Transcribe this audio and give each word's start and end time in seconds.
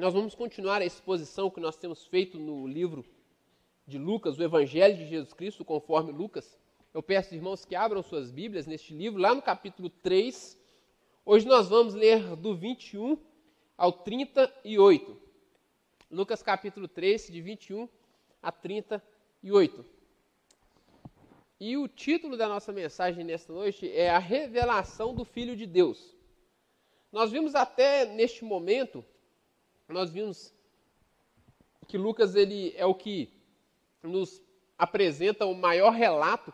nós 0.00 0.14
vamos 0.14 0.34
continuar 0.34 0.80
a 0.80 0.86
exposição 0.86 1.50
que 1.50 1.60
nós 1.60 1.76
temos 1.76 2.06
feito 2.06 2.38
no 2.38 2.66
livro 2.66 3.04
de 3.86 3.98
Lucas, 3.98 4.38
o 4.38 4.42
Evangelho 4.42 4.96
de 4.96 5.06
Jesus 5.06 5.34
Cristo, 5.34 5.62
conforme 5.62 6.10
Lucas. 6.10 6.58
Eu 6.94 7.02
peço, 7.02 7.34
irmãos, 7.34 7.66
que 7.66 7.74
abram 7.76 8.02
suas 8.02 8.30
Bíblias 8.30 8.66
neste 8.66 8.94
livro, 8.94 9.20
lá 9.20 9.34
no 9.34 9.42
capítulo 9.42 9.90
3. 9.90 10.58
Hoje 11.22 11.46
nós 11.46 11.68
vamos 11.68 11.92
ler 11.92 12.34
do 12.34 12.56
21 12.56 13.18
ao 13.76 13.92
38. 13.92 15.20
Lucas 16.10 16.42
capítulo 16.42 16.88
3, 16.88 17.26
de 17.26 17.42
21 17.42 17.86
a 18.42 18.50
38. 18.50 19.84
E 21.60 21.76
o 21.76 21.86
título 21.86 22.38
da 22.38 22.48
nossa 22.48 22.72
mensagem 22.72 23.22
nesta 23.22 23.52
noite 23.52 23.92
é 23.92 24.08
A 24.08 24.18
Revelação 24.18 25.14
do 25.14 25.26
Filho 25.26 25.54
de 25.54 25.66
Deus. 25.66 26.16
Nós 27.12 27.30
vimos 27.30 27.54
até 27.54 28.06
neste 28.06 28.46
momento, 28.46 29.04
nós 29.92 30.10
vimos 30.10 30.54
que 31.88 31.98
Lucas 31.98 32.34
ele 32.34 32.72
é 32.76 32.86
o 32.86 32.94
que 32.94 33.32
nos 34.02 34.42
apresenta 34.78 35.44
o 35.44 35.54
maior 35.54 35.90
relato 35.90 36.52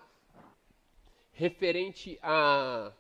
referente 1.33 2.19
à, 2.23 2.93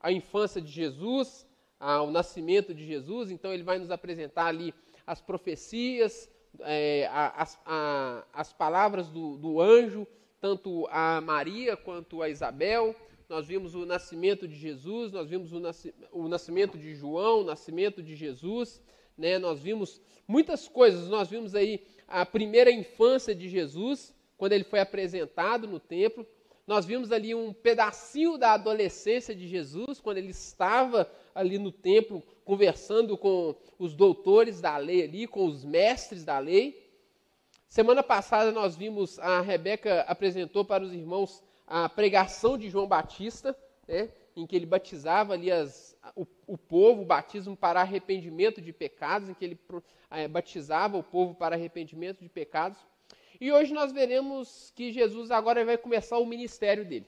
à 0.00 0.10
infância 0.10 0.60
de 0.60 0.70
Jesus, 0.70 1.46
ao 1.78 2.10
nascimento 2.10 2.74
de 2.74 2.84
Jesus. 2.84 3.30
Então 3.30 3.52
ele 3.52 3.62
vai 3.62 3.78
nos 3.78 3.90
apresentar 3.90 4.46
ali 4.46 4.74
as 5.06 5.20
profecias, 5.20 6.28
é, 6.60 7.08
as, 7.12 7.58
a, 7.64 8.24
as 8.32 8.52
palavras 8.52 9.08
do, 9.08 9.36
do 9.36 9.60
anjo, 9.60 10.06
tanto 10.40 10.86
a 10.90 11.20
Maria 11.20 11.76
quanto 11.76 12.22
a 12.22 12.28
Isabel. 12.28 12.94
Nós 13.28 13.46
vimos 13.46 13.74
o 13.74 13.86
nascimento 13.86 14.46
de 14.46 14.56
Jesus, 14.56 15.12
nós 15.12 15.28
vimos 15.28 15.52
o, 15.52 15.60
nasci, 15.60 15.94
o 16.12 16.28
nascimento 16.28 16.76
de 16.76 16.94
João, 16.94 17.40
o 17.40 17.44
nascimento 17.44 18.02
de 18.02 18.14
Jesus, 18.14 18.80
né? 19.16 19.38
nós 19.38 19.60
vimos 19.60 20.00
muitas 20.26 20.68
coisas. 20.68 21.08
Nós 21.08 21.28
vimos 21.28 21.54
aí 21.54 21.84
a 22.06 22.24
primeira 22.24 22.70
infância 22.70 23.34
de 23.34 23.48
Jesus, 23.48 24.14
quando 24.36 24.52
ele 24.52 24.64
foi 24.64 24.80
apresentado 24.80 25.66
no 25.66 25.80
templo. 25.80 26.26
Nós 26.66 26.84
vimos 26.84 27.12
ali 27.12 27.34
um 27.34 27.52
pedacinho 27.52 28.36
da 28.36 28.52
adolescência 28.54 29.34
de 29.34 29.46
Jesus, 29.46 30.00
quando 30.00 30.18
ele 30.18 30.30
estava 30.30 31.08
ali 31.34 31.58
no 31.58 31.70
templo 31.70 32.22
conversando 32.44 33.16
com 33.16 33.56
os 33.78 33.94
doutores 33.94 34.60
da 34.60 34.76
lei 34.76 35.04
ali, 35.04 35.26
com 35.26 35.46
os 35.46 35.64
mestres 35.64 36.24
da 36.24 36.38
lei. 36.38 36.86
Semana 37.68 38.02
passada 38.02 38.52
nós 38.52 38.76
vimos, 38.76 39.18
a 39.18 39.40
Rebeca 39.40 40.02
apresentou 40.02 40.64
para 40.64 40.84
os 40.84 40.92
irmãos 40.92 41.42
a 41.66 41.88
pregação 41.88 42.56
de 42.56 42.70
João 42.70 42.86
Batista, 42.86 43.56
né, 43.86 44.08
em 44.36 44.46
que 44.46 44.54
ele 44.54 44.66
batizava 44.66 45.32
ali 45.32 45.50
as, 45.50 45.96
o, 46.14 46.26
o, 46.46 46.58
povo, 46.58 47.02
o 47.02 47.06
batismo 47.06 47.56
para 47.56 47.80
arrependimento 47.80 48.60
de 48.60 48.72
pecados, 48.72 49.30
em 49.30 49.34
que 49.34 49.44
ele 49.44 49.58
é, 50.10 50.28
batizava 50.28 50.98
o 50.98 51.02
povo 51.02 51.34
para 51.34 51.56
arrependimento 51.56 52.20
de 52.20 52.28
pecados. 52.28 52.78
E 53.40 53.50
hoje 53.50 53.72
nós 53.72 53.92
veremos 53.92 54.72
que 54.76 54.92
Jesus 54.92 55.30
agora 55.30 55.64
vai 55.64 55.78
começar 55.78 56.18
o 56.18 56.26
ministério 56.26 56.84
dele. 56.84 57.06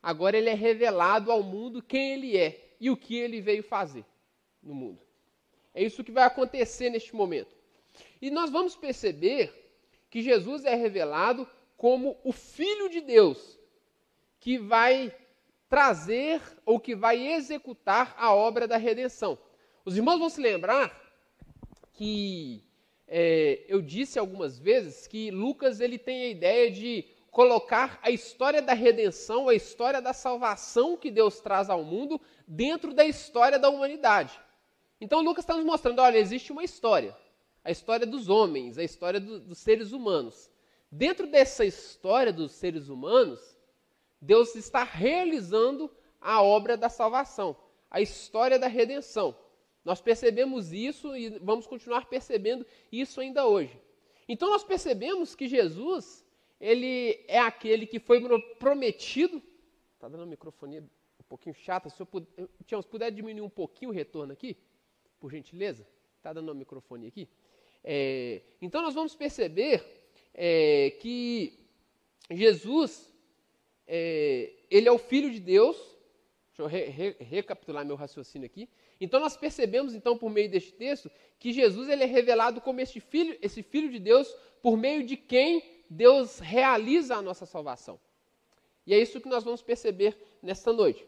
Agora 0.00 0.38
ele 0.38 0.48
é 0.48 0.54
revelado 0.54 1.30
ao 1.30 1.42
mundo 1.42 1.82
quem 1.82 2.12
ele 2.12 2.36
é 2.36 2.76
e 2.80 2.88
o 2.88 2.96
que 2.96 3.16
ele 3.16 3.40
veio 3.40 3.62
fazer 3.62 4.04
no 4.62 4.74
mundo. 4.74 5.00
É 5.74 5.82
isso 5.82 6.04
que 6.04 6.12
vai 6.12 6.24
acontecer 6.24 6.90
neste 6.90 7.14
momento. 7.14 7.54
E 8.20 8.30
nós 8.30 8.50
vamos 8.50 8.76
perceber 8.76 9.52
que 10.08 10.22
Jesus 10.22 10.64
é 10.64 10.74
revelado 10.74 11.48
como 11.76 12.16
o 12.22 12.32
Filho 12.32 12.88
de 12.88 13.00
Deus, 13.00 13.58
que 14.38 14.58
vai 14.58 15.14
trazer 15.72 16.42
ou 16.66 16.78
que 16.78 16.94
vai 16.94 17.28
executar 17.28 18.14
a 18.18 18.34
obra 18.34 18.68
da 18.68 18.76
redenção. 18.76 19.38
Os 19.86 19.96
irmãos 19.96 20.18
vão 20.18 20.28
se 20.28 20.38
lembrar 20.38 20.94
que 21.94 22.62
é, 23.08 23.64
eu 23.66 23.80
disse 23.80 24.18
algumas 24.18 24.58
vezes 24.58 25.06
que 25.06 25.30
Lucas 25.30 25.80
ele 25.80 25.96
tem 25.96 26.24
a 26.24 26.28
ideia 26.28 26.70
de 26.70 27.06
colocar 27.30 27.98
a 28.02 28.10
história 28.10 28.60
da 28.60 28.74
redenção, 28.74 29.48
a 29.48 29.54
história 29.54 30.02
da 30.02 30.12
salvação 30.12 30.94
que 30.94 31.10
Deus 31.10 31.40
traz 31.40 31.70
ao 31.70 31.82
mundo 31.82 32.20
dentro 32.46 32.92
da 32.92 33.06
história 33.06 33.58
da 33.58 33.70
humanidade. 33.70 34.38
Então 35.00 35.22
Lucas 35.22 35.42
está 35.42 35.54
nos 35.54 35.64
mostrando, 35.64 36.02
olha, 36.02 36.18
existe 36.18 36.52
uma 36.52 36.62
história, 36.62 37.16
a 37.64 37.70
história 37.70 38.04
dos 38.06 38.28
homens, 38.28 38.76
a 38.76 38.84
história 38.84 39.18
do, 39.18 39.40
dos 39.40 39.56
seres 39.56 39.92
humanos. 39.92 40.50
Dentro 40.90 41.26
dessa 41.26 41.64
história 41.64 42.30
dos 42.30 42.52
seres 42.52 42.90
humanos, 42.90 43.51
Deus 44.22 44.54
está 44.54 44.84
realizando 44.84 45.90
a 46.20 46.40
obra 46.40 46.76
da 46.76 46.88
salvação, 46.88 47.56
a 47.90 48.00
história 48.00 48.56
da 48.56 48.68
redenção. 48.68 49.36
Nós 49.84 50.00
percebemos 50.00 50.72
isso 50.72 51.16
e 51.16 51.30
vamos 51.40 51.66
continuar 51.66 52.06
percebendo 52.06 52.64
isso 52.92 53.20
ainda 53.20 53.44
hoje. 53.44 53.76
Então 54.28 54.48
nós 54.48 54.62
percebemos 54.62 55.34
que 55.34 55.48
Jesus, 55.48 56.24
ele 56.60 57.24
é 57.26 57.40
aquele 57.40 57.84
que 57.84 57.98
foi 57.98 58.22
prometido. 58.60 59.42
Está 59.94 60.08
dando 60.08 60.22
a 60.22 60.26
microfonia 60.26 60.80
um 61.18 61.24
pouquinho 61.28 61.56
chata. 61.56 61.90
Se 61.90 62.00
eu 62.00 62.06
puder, 62.06 62.48
Tião, 62.64 62.80
se 62.80 62.86
puder 62.86 63.10
diminuir 63.10 63.44
um 63.44 63.50
pouquinho 63.50 63.90
o 63.90 63.94
retorno 63.94 64.32
aqui 64.32 64.56
por 65.18 65.32
gentileza? 65.32 65.84
Está 66.16 66.32
dando 66.32 66.52
o 66.52 66.54
microfone 66.54 67.08
aqui? 67.08 67.28
É, 67.82 68.42
então 68.60 68.80
nós 68.80 68.94
vamos 68.94 69.16
perceber 69.16 69.84
é, 70.32 70.90
que 71.00 71.58
Jesus, 72.30 73.11
é, 73.86 74.52
ele 74.70 74.88
é 74.88 74.92
o 74.92 74.98
Filho 74.98 75.30
de 75.30 75.40
Deus. 75.40 75.76
Deixa 76.48 76.62
eu 76.62 76.66
re, 76.66 76.84
re, 76.84 77.16
recapitular 77.20 77.84
meu 77.84 77.96
raciocínio 77.96 78.46
aqui. 78.46 78.68
Então 79.00 79.18
nós 79.18 79.36
percebemos, 79.36 79.94
então, 79.94 80.16
por 80.16 80.30
meio 80.30 80.50
deste 80.50 80.72
texto, 80.72 81.10
que 81.38 81.52
Jesus 81.52 81.88
ele 81.88 82.04
é 82.04 82.06
revelado 82.06 82.60
como 82.60 82.80
este 82.80 83.00
filho, 83.00 83.36
esse 83.40 83.62
Filho 83.62 83.90
de 83.90 83.98
Deus, 83.98 84.28
por 84.62 84.76
meio 84.76 85.04
de 85.04 85.16
quem 85.16 85.62
Deus 85.88 86.38
realiza 86.38 87.16
a 87.16 87.22
nossa 87.22 87.44
salvação. 87.44 87.98
E 88.86 88.94
é 88.94 88.98
isso 88.98 89.20
que 89.20 89.28
nós 89.28 89.44
vamos 89.44 89.62
perceber 89.62 90.16
nesta 90.42 90.72
noite. 90.72 91.06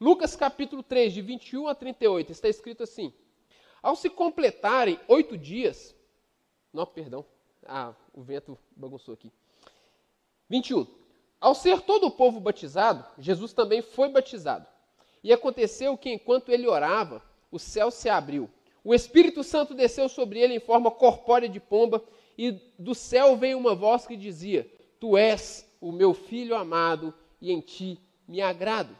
Lucas 0.00 0.36
capítulo 0.36 0.82
3, 0.82 1.12
de 1.12 1.22
21 1.22 1.68
a 1.68 1.74
38, 1.74 2.32
está 2.32 2.48
escrito 2.48 2.82
assim: 2.82 3.12
ao 3.82 3.94
se 3.96 4.10
completarem 4.10 4.98
oito 5.08 5.36
dias, 5.38 5.94
não, 6.72 6.84
perdão, 6.84 7.24
ah, 7.64 7.94
o 8.12 8.22
vento 8.22 8.58
bagunçou 8.76 9.14
aqui. 9.14 9.32
21. 10.48 10.86
Ao 11.46 11.54
ser 11.54 11.80
todo 11.82 12.08
o 12.08 12.10
povo 12.10 12.40
batizado, 12.40 13.04
Jesus 13.16 13.52
também 13.52 13.80
foi 13.80 14.08
batizado. 14.08 14.66
E 15.22 15.32
aconteceu 15.32 15.96
que 15.96 16.10
enquanto 16.10 16.50
ele 16.50 16.66
orava, 16.66 17.22
o 17.52 17.56
céu 17.56 17.88
se 17.88 18.08
abriu. 18.08 18.50
O 18.82 18.92
Espírito 18.92 19.44
Santo 19.44 19.72
desceu 19.72 20.08
sobre 20.08 20.40
ele 20.40 20.54
em 20.54 20.58
forma 20.58 20.90
corpórea 20.90 21.48
de 21.48 21.60
pomba, 21.60 22.02
e 22.36 22.50
do 22.76 22.96
céu 22.96 23.36
veio 23.36 23.58
uma 23.58 23.76
voz 23.76 24.08
que 24.08 24.16
dizia: 24.16 24.68
Tu 24.98 25.16
és 25.16 25.72
o 25.80 25.92
meu 25.92 26.14
filho 26.14 26.56
amado, 26.56 27.14
e 27.40 27.52
em 27.52 27.60
ti 27.60 28.00
me 28.26 28.40
agrado. 28.40 28.98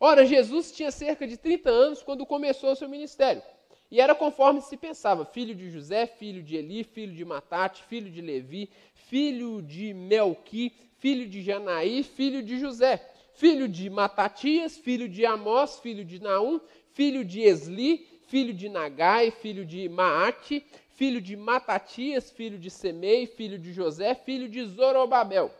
Ora, 0.00 0.26
Jesus 0.26 0.72
tinha 0.72 0.90
cerca 0.90 1.24
de 1.24 1.36
30 1.36 1.70
anos 1.70 2.02
quando 2.02 2.26
começou 2.26 2.72
o 2.72 2.76
seu 2.76 2.88
ministério. 2.88 3.44
E 3.90 4.00
era 4.00 4.14
conforme 4.14 4.60
se 4.60 4.76
pensava: 4.76 5.24
filho 5.24 5.54
de 5.54 5.70
José, 5.70 6.06
filho 6.06 6.42
de 6.42 6.56
Eli, 6.56 6.84
filho 6.84 7.14
de 7.14 7.24
Matate, 7.24 7.82
filho 7.84 8.10
de 8.10 8.20
Levi, 8.20 8.70
filho 8.94 9.62
de 9.62 9.94
Melqui, 9.94 10.72
filho 10.98 11.28
de 11.28 11.42
Janaí, 11.42 12.02
filho 12.02 12.42
de 12.42 12.58
José, 12.58 13.00
filho 13.34 13.68
de 13.68 13.88
Matatias, 13.88 14.76
filho 14.76 15.08
de 15.08 15.24
Amós, 15.24 15.78
filho 15.78 16.04
de 16.04 16.20
Naum, 16.20 16.60
filho 16.92 17.24
de 17.24 17.42
Esli, 17.42 18.06
filho 18.26 18.52
de 18.52 18.68
Nagai, 18.68 19.30
filho 19.30 19.64
de 19.64 19.88
Maate, 19.88 20.64
filho 20.88 21.20
de 21.20 21.36
Matatias, 21.36 22.30
filho 22.30 22.58
de 22.58 22.70
Semei, 22.70 23.26
filho 23.26 23.58
de 23.58 23.72
José, 23.72 24.14
filho 24.14 24.48
de 24.48 24.64
Zorobabel, 24.64 25.50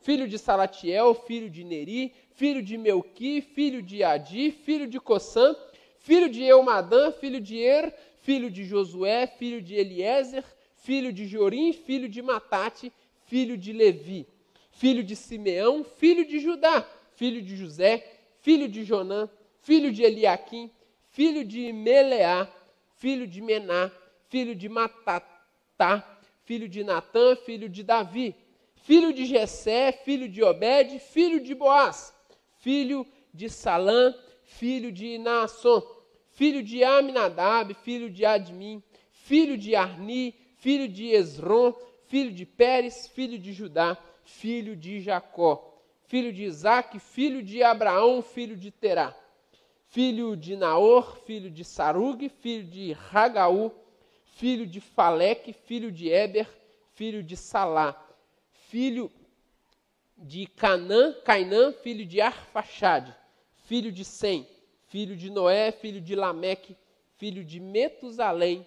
filho 0.00 0.26
de 0.26 0.38
Salatiel, 0.38 1.14
filho 1.14 1.50
de 1.50 1.64
Neri, 1.64 2.14
filho 2.34 2.62
de 2.62 2.78
Melqui, 2.78 3.40
filho 3.40 3.82
de 3.82 4.02
Adi, 4.02 4.50
filho 4.50 4.86
de 4.86 5.00
Cossã, 5.00 5.54
filho 6.04 6.28
de 6.28 6.42
Eumadã, 6.42 7.10
filho 7.12 7.40
de 7.40 7.58
Er, 7.58 7.90
filho 8.20 8.50
de 8.50 8.62
Josué, 8.62 9.26
filho 9.26 9.62
de 9.62 9.74
Eliezer, 9.74 10.44
filho 10.76 11.10
de 11.10 11.26
Jorim, 11.26 11.72
filho 11.72 12.10
de 12.10 12.20
Matate, 12.20 12.92
filho 13.24 13.56
de 13.56 13.72
Levi, 13.72 14.26
filho 14.70 15.02
de 15.02 15.16
Simeão, 15.16 15.82
filho 15.82 16.26
de 16.26 16.38
Judá, 16.40 16.86
filho 17.14 17.40
de 17.40 17.56
José, 17.56 18.06
filho 18.42 18.68
de 18.68 18.84
Jonã, 18.84 19.30
filho 19.62 19.90
de 19.90 20.02
Eliaquim, 20.02 20.70
filho 21.10 21.42
de 21.42 21.72
Meleá, 21.72 22.48
filho 22.96 23.26
de 23.26 23.40
Mená, 23.40 23.90
filho 24.28 24.54
de 24.54 24.68
Matatá, 24.68 26.18
filho 26.44 26.68
de 26.68 26.84
Natã, 26.84 27.34
filho 27.34 27.66
de 27.66 27.82
Davi, 27.82 28.36
filho 28.76 29.10
de 29.10 29.24
Jessé, 29.24 29.90
filho 29.90 30.28
de 30.28 30.42
Obed, 30.44 30.98
filho 30.98 31.40
de 31.40 31.54
Boaz, 31.54 32.14
filho 32.58 33.06
de 33.32 33.48
Salã, 33.48 34.14
filho 34.44 34.92
de 34.92 35.18
Naasson, 35.18 35.82
filho 36.34 36.62
de 36.62 36.84
Aminadab, 36.84 37.72
filho 37.74 38.10
de 38.10 38.24
Admin, 38.24 38.82
filho 39.10 39.56
de 39.56 39.74
Arni, 39.74 40.34
filho 40.58 40.88
de 40.88 41.08
Esron, 41.08 41.72
filho 42.06 42.32
de 42.32 42.44
Pérez, 42.44 43.08
filho 43.08 43.38
de 43.38 43.52
Judá, 43.52 43.96
filho 44.24 44.76
de 44.76 45.00
Jacó, 45.00 45.80
filho 46.06 46.32
de 46.32 46.44
Isaac, 46.44 46.98
filho 46.98 47.42
de 47.42 47.62
Abraão, 47.62 48.20
filho 48.20 48.56
de 48.56 48.70
Terá, 48.70 49.16
filho 49.88 50.36
de 50.36 50.56
Naor, 50.56 51.18
filho 51.24 51.50
de 51.50 51.64
Sarug, 51.64 52.28
filho 52.28 52.64
de 52.64 52.92
Ragaú, 52.92 53.72
filho 54.24 54.66
de 54.66 54.80
Faleque, 54.80 55.52
filho 55.52 55.92
de 55.92 56.08
Eber, 56.08 56.48
filho 56.94 57.22
de 57.22 57.36
Salá, 57.36 57.94
filho 58.68 59.10
de 60.18 60.46
Canã, 60.46 61.12
Cainã, 61.24 61.72
filho 61.72 62.04
de 62.04 62.20
Arfaxade, 62.20 63.14
filho 63.66 63.92
de 63.92 64.04
Sem, 64.04 64.46
filho 64.94 65.16
de 65.16 65.28
Noé, 65.28 65.72
filho 65.72 66.00
de 66.00 66.14
Lameque, 66.14 66.76
filho 67.16 67.44
de 67.44 67.58
Metusalém, 67.58 68.64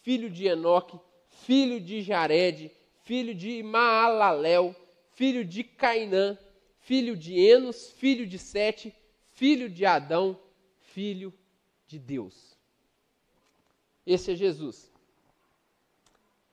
filho 0.00 0.30
de 0.30 0.46
Enoque, 0.46 0.98
filho 1.28 1.78
de 1.78 2.00
Jared, 2.00 2.72
filho 3.02 3.34
de 3.34 3.62
Maalalel, 3.62 4.74
filho 5.10 5.44
de 5.44 5.62
Cainã, 5.62 6.38
filho 6.80 7.14
de 7.14 7.38
Enos, 7.38 7.90
filho 7.90 8.26
de 8.26 8.38
Sete, 8.38 8.94
filho 9.34 9.68
de 9.68 9.84
Adão, 9.84 10.40
filho 10.80 11.34
de 11.86 11.98
Deus. 11.98 12.56
Esse 14.06 14.32
é 14.32 14.34
Jesus. 14.36 14.90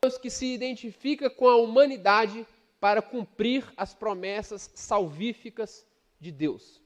Deus 0.01 0.17
que 0.17 0.29
se 0.29 0.47
identifica 0.47 1.29
com 1.29 1.47
a 1.47 1.55
humanidade 1.55 2.45
para 2.81 3.01
cumprir 3.01 3.63
as 3.77 3.93
promessas 3.93 4.69
salvíficas 4.75 5.87
de 6.19 6.33
Deus. 6.33 6.83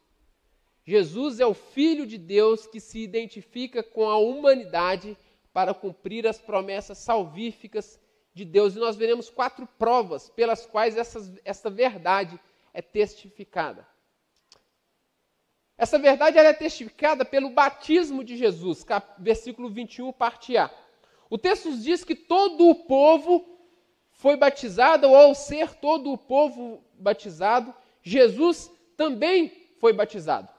Jesus 0.86 1.40
é 1.40 1.46
o 1.46 1.54
Filho 1.54 2.06
de 2.08 2.18
Deus 2.18 2.66
que 2.66 2.80
se 2.80 3.00
identifica 3.00 3.84
com 3.84 4.10
a 4.10 4.18
humanidade 4.18 5.18
para 5.54 5.74
cumprir 5.74 6.26
as 6.28 6.40
promessas 6.40 6.98
salvíficas 6.98 8.00
de 8.34 8.46
Deus. 8.46 8.76
E 8.76 8.80
nós 8.80 8.96
veremos 8.96 9.30
quatro 9.30 9.68
provas 9.78 10.30
pelas 10.30 10.66
quais 10.66 10.98
essa, 10.98 11.70
verdade 11.70 12.40
é 12.74 12.82
testificada. 12.82 13.88
Essa 15.78 15.98
verdade 15.98 16.38
é 16.38 16.54
testificada 16.54 17.24
pelo 17.24 17.52
batismo 17.52 18.24
de 18.24 18.36
Jesus, 18.36 18.86
versículo 19.18 19.70
21, 19.70 20.12
parte 20.12 20.58
A. 20.58 20.70
O 21.30 21.38
texto 21.38 21.72
diz 21.78 22.04
que 22.04 22.16
todo 22.16 22.68
o 22.68 22.76
povo 22.76 23.46
foi 24.12 24.36
batizado, 24.36 25.08
ou 25.08 25.16
ao 25.16 25.34
ser 25.34 25.76
todo 25.76 26.12
o 26.12 26.18
povo 26.18 26.84
batizado, 26.94 27.74
Jesus 28.02 28.70
também 28.98 29.70
foi 29.80 29.94
batizado. 29.94 30.50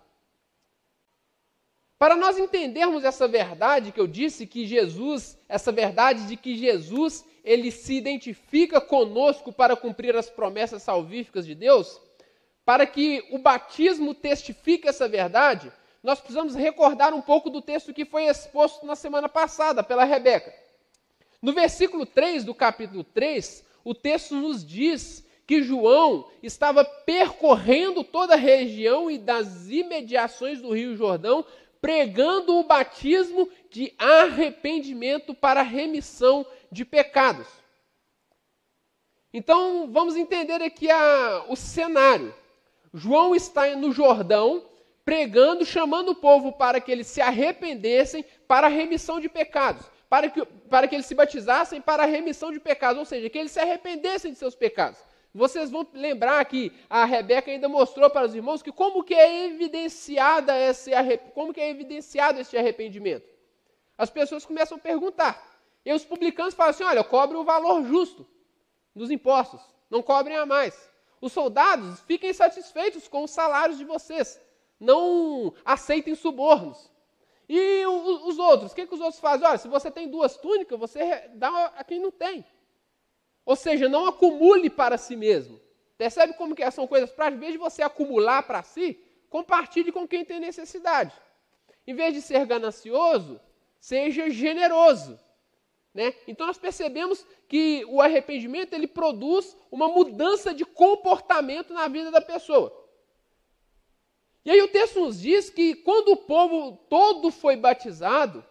Para 2.01 2.17
nós 2.17 2.39
entendermos 2.39 3.05
essa 3.05 3.29
verdade 3.29 3.93
que 3.93 4.01
eu 4.01 4.07
disse 4.07 4.47
que 4.47 4.65
Jesus, 4.65 5.39
essa 5.47 5.71
verdade 5.71 6.27
de 6.27 6.35
que 6.35 6.57
Jesus, 6.57 7.27
ele 7.45 7.71
se 7.71 7.93
identifica 7.93 8.81
conosco 8.81 9.53
para 9.53 9.77
cumprir 9.77 10.17
as 10.17 10.31
promessas 10.31 10.83
salvíficas 10.83 11.45
de 11.45 11.55
Deus, 11.55 12.01
para 12.65 12.87
que 12.87 13.23
o 13.31 13.37
batismo 13.37 14.15
testifique 14.15 14.89
essa 14.89 15.07
verdade, 15.07 15.71
nós 16.03 16.19
precisamos 16.19 16.55
recordar 16.55 17.13
um 17.13 17.21
pouco 17.21 17.51
do 17.51 17.61
texto 17.61 17.93
que 17.93 18.07
foi 18.07 18.25
exposto 18.25 18.87
na 18.87 18.97
semana 18.97 19.29
passada 19.29 19.83
pela 19.83 20.05
Rebeca. 20.05 20.55
No 21.43 21.53
versículo 21.53 22.07
3 22.07 22.45
do 22.45 22.55
capítulo 22.55 23.05
3, 23.05 23.63
o 23.85 23.95
texto 23.95 24.37
nos 24.37 24.65
diz 24.65 25.23
que 25.47 25.63
João 25.63 26.31
estava 26.43 26.83
percorrendo 26.83 28.03
toda 28.03 28.33
a 28.33 28.39
região 28.39 29.11
e 29.11 29.19
das 29.19 29.69
imediações 29.69 30.63
do 30.63 30.73
Rio 30.73 30.97
Jordão, 30.97 31.45
pregando 31.81 32.57
o 32.57 32.65
batismo 32.65 33.49
de 33.71 33.93
arrependimento 33.99 35.35
para 35.35 35.63
remissão 35.63 36.47
de 36.71 36.85
pecados. 36.85 37.47
Então, 39.33 39.89
vamos 39.91 40.17
entender 40.17 40.61
aqui 40.63 40.91
a, 40.91 41.45
o 41.49 41.57
cenário. 41.57 42.35
João 42.93 43.35
está 43.35 43.75
no 43.77 43.93
Jordão, 43.93 44.67
pregando, 45.05 45.65
chamando 45.65 46.11
o 46.11 46.17
povo 46.17 46.53
para 46.53 46.81
que 46.81 46.91
eles 46.91 47.07
se 47.07 47.21
arrependessem 47.21 48.25
para 48.47 48.67
a 48.67 48.71
remissão 48.71 49.21
de 49.21 49.29
pecados, 49.29 49.85
para 50.09 50.29
que, 50.29 50.45
para 50.45 50.89
que 50.89 50.97
eles 50.97 51.07
se 51.07 51.15
batizassem 51.15 51.81
para 51.81 52.03
a 52.03 52.07
remissão 52.07 52.51
de 52.51 52.59
pecados, 52.59 52.99
ou 52.99 53.05
seja, 53.05 53.31
que 53.31 53.39
eles 53.39 53.53
se 53.53 53.61
arrependessem 53.61 54.33
de 54.33 54.39
seus 54.39 54.55
pecados. 54.55 54.99
Vocês 55.33 55.71
vão 55.71 55.87
lembrar 55.93 56.45
que 56.45 56.73
a 56.89 57.05
Rebeca 57.05 57.51
ainda 57.51 57.69
mostrou 57.69 58.11
para 58.11 58.27
os 58.27 58.35
irmãos 58.35 58.63
que 58.63 58.73
como 58.73 59.05
que 59.05 59.15
é 59.15 59.47
evidenciada 59.47 60.59
esse 60.59 60.91
como 61.35 61.55
que 61.55 61.61
é 61.61 61.71
evidenciado 61.71 62.41
esse 62.41 62.57
arrependimento. 62.57 63.29
As 63.97 64.11
pessoas 64.11 64.45
começam 64.45 64.77
a 64.77 64.81
perguntar. 64.81 65.41
E 65.85 65.93
os 65.93 66.05
publicanos 66.05 66.55
falam 66.55 66.71
assim: 66.71 66.85
olha, 66.85 67.05
cobre 67.05 67.37
o 67.37 67.45
valor 67.45 67.85
justo 67.85 68.27
dos 68.95 69.11
impostos, 69.11 69.61
não 69.89 70.03
cobrem 70.03 70.37
a 70.37 70.45
mais. 70.45 70.91
Os 71.21 71.33
soldados 71.33 72.01
fiquem 72.01 72.33
satisfeitos 72.33 73.07
com 73.07 73.23
os 73.23 73.31
salários 73.31 73.79
de 73.79 73.85
vocês, 73.85 74.41
não 74.81 75.55
aceitem 75.65 76.15
subornos. 76.15 76.91
E 77.49 77.85
os 77.87 78.39
outros, 78.39 78.73
o 78.73 78.75
que, 78.75 78.87
que 78.87 78.95
os 78.95 79.01
outros 79.01 79.21
fazem? 79.21 79.47
Olha, 79.47 79.59
se 79.59 79.69
você 79.69 79.91
tem 79.91 80.09
duas 80.09 80.37
túnicas, 80.37 80.79
você 80.79 81.29
dá 81.35 81.67
a 81.77 81.85
quem 81.85 81.99
não 81.99 82.11
tem. 82.11 82.45
Ou 83.51 83.57
seja, 83.57 83.89
não 83.89 84.07
acumule 84.07 84.71
para 84.71 84.97
si 84.97 85.17
mesmo. 85.17 85.61
Percebe 85.99 86.35
como 86.35 86.55
que 86.55 86.71
são 86.71 86.87
coisas 86.87 87.11
práticas? 87.11 87.37
Em 87.37 87.41
vez 87.41 87.53
de 87.55 87.59
você 87.59 87.83
acumular 87.83 88.45
para 88.45 88.63
si, 88.63 88.97
compartilhe 89.29 89.91
com 89.91 90.07
quem 90.07 90.25
tem 90.25 90.39
necessidade. 90.39 91.13
Em 91.85 91.93
vez 91.93 92.15
de 92.15 92.23
ser 92.23 92.47
ganancioso, 92.47 93.41
seja 93.81 94.31
generoso. 94.31 95.19
Né? 95.93 96.15
Então 96.29 96.47
nós 96.47 96.59
percebemos 96.59 97.27
que 97.49 97.85
o 97.89 98.01
arrependimento 98.01 98.73
ele 98.73 98.87
produz 98.87 99.57
uma 99.69 99.89
mudança 99.89 100.55
de 100.55 100.65
comportamento 100.65 101.75
na 101.75 101.89
vida 101.89 102.13
da 102.13 102.21
pessoa. 102.21 102.73
E 104.45 104.51
aí 104.53 104.63
o 104.63 104.69
texto 104.69 105.01
nos 105.01 105.21
diz 105.21 105.51
que 105.51 105.75
quando 105.75 106.13
o 106.13 106.17
povo 106.17 106.77
todo 106.89 107.33
foi 107.33 107.57
batizado, 107.57 108.45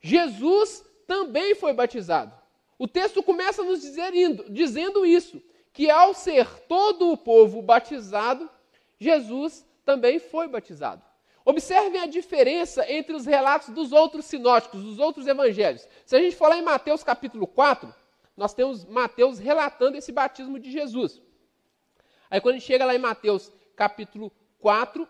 Jesus 0.00 0.82
também 1.06 1.54
foi 1.54 1.74
batizado. 1.74 2.45
O 2.78 2.86
texto 2.86 3.22
começa 3.22 3.62
nos 3.62 3.80
dizer, 3.80 4.12
dizendo 4.50 5.06
isso, 5.06 5.42
que 5.72 5.90
ao 5.90 6.14
ser 6.14 6.46
todo 6.62 7.10
o 7.10 7.16
povo 7.16 7.62
batizado, 7.62 8.50
Jesus 8.98 9.66
também 9.84 10.18
foi 10.18 10.48
batizado. 10.48 11.02
Observem 11.44 12.00
a 12.00 12.06
diferença 12.06 12.90
entre 12.90 13.14
os 13.14 13.24
relatos 13.24 13.68
dos 13.68 13.92
outros 13.92 14.24
sinóticos, 14.24 14.82
dos 14.82 14.98
outros 14.98 15.26
evangelhos. 15.26 15.88
Se 16.04 16.16
a 16.16 16.20
gente 16.20 16.34
falar 16.34 16.58
em 16.58 16.62
Mateus 16.62 17.04
capítulo 17.04 17.46
4, 17.46 17.94
nós 18.36 18.52
temos 18.52 18.84
Mateus 18.84 19.38
relatando 19.38 19.96
esse 19.96 20.10
batismo 20.12 20.58
de 20.58 20.70
Jesus. 20.70 21.22
Aí 22.28 22.40
quando 22.40 22.56
a 22.56 22.58
gente 22.58 22.66
chega 22.66 22.84
lá 22.84 22.94
em 22.94 22.98
Mateus 22.98 23.52
capítulo 23.76 24.32
4, 24.58 25.08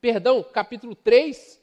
perdão, 0.00 0.44
capítulo 0.44 0.94
3, 0.94 1.60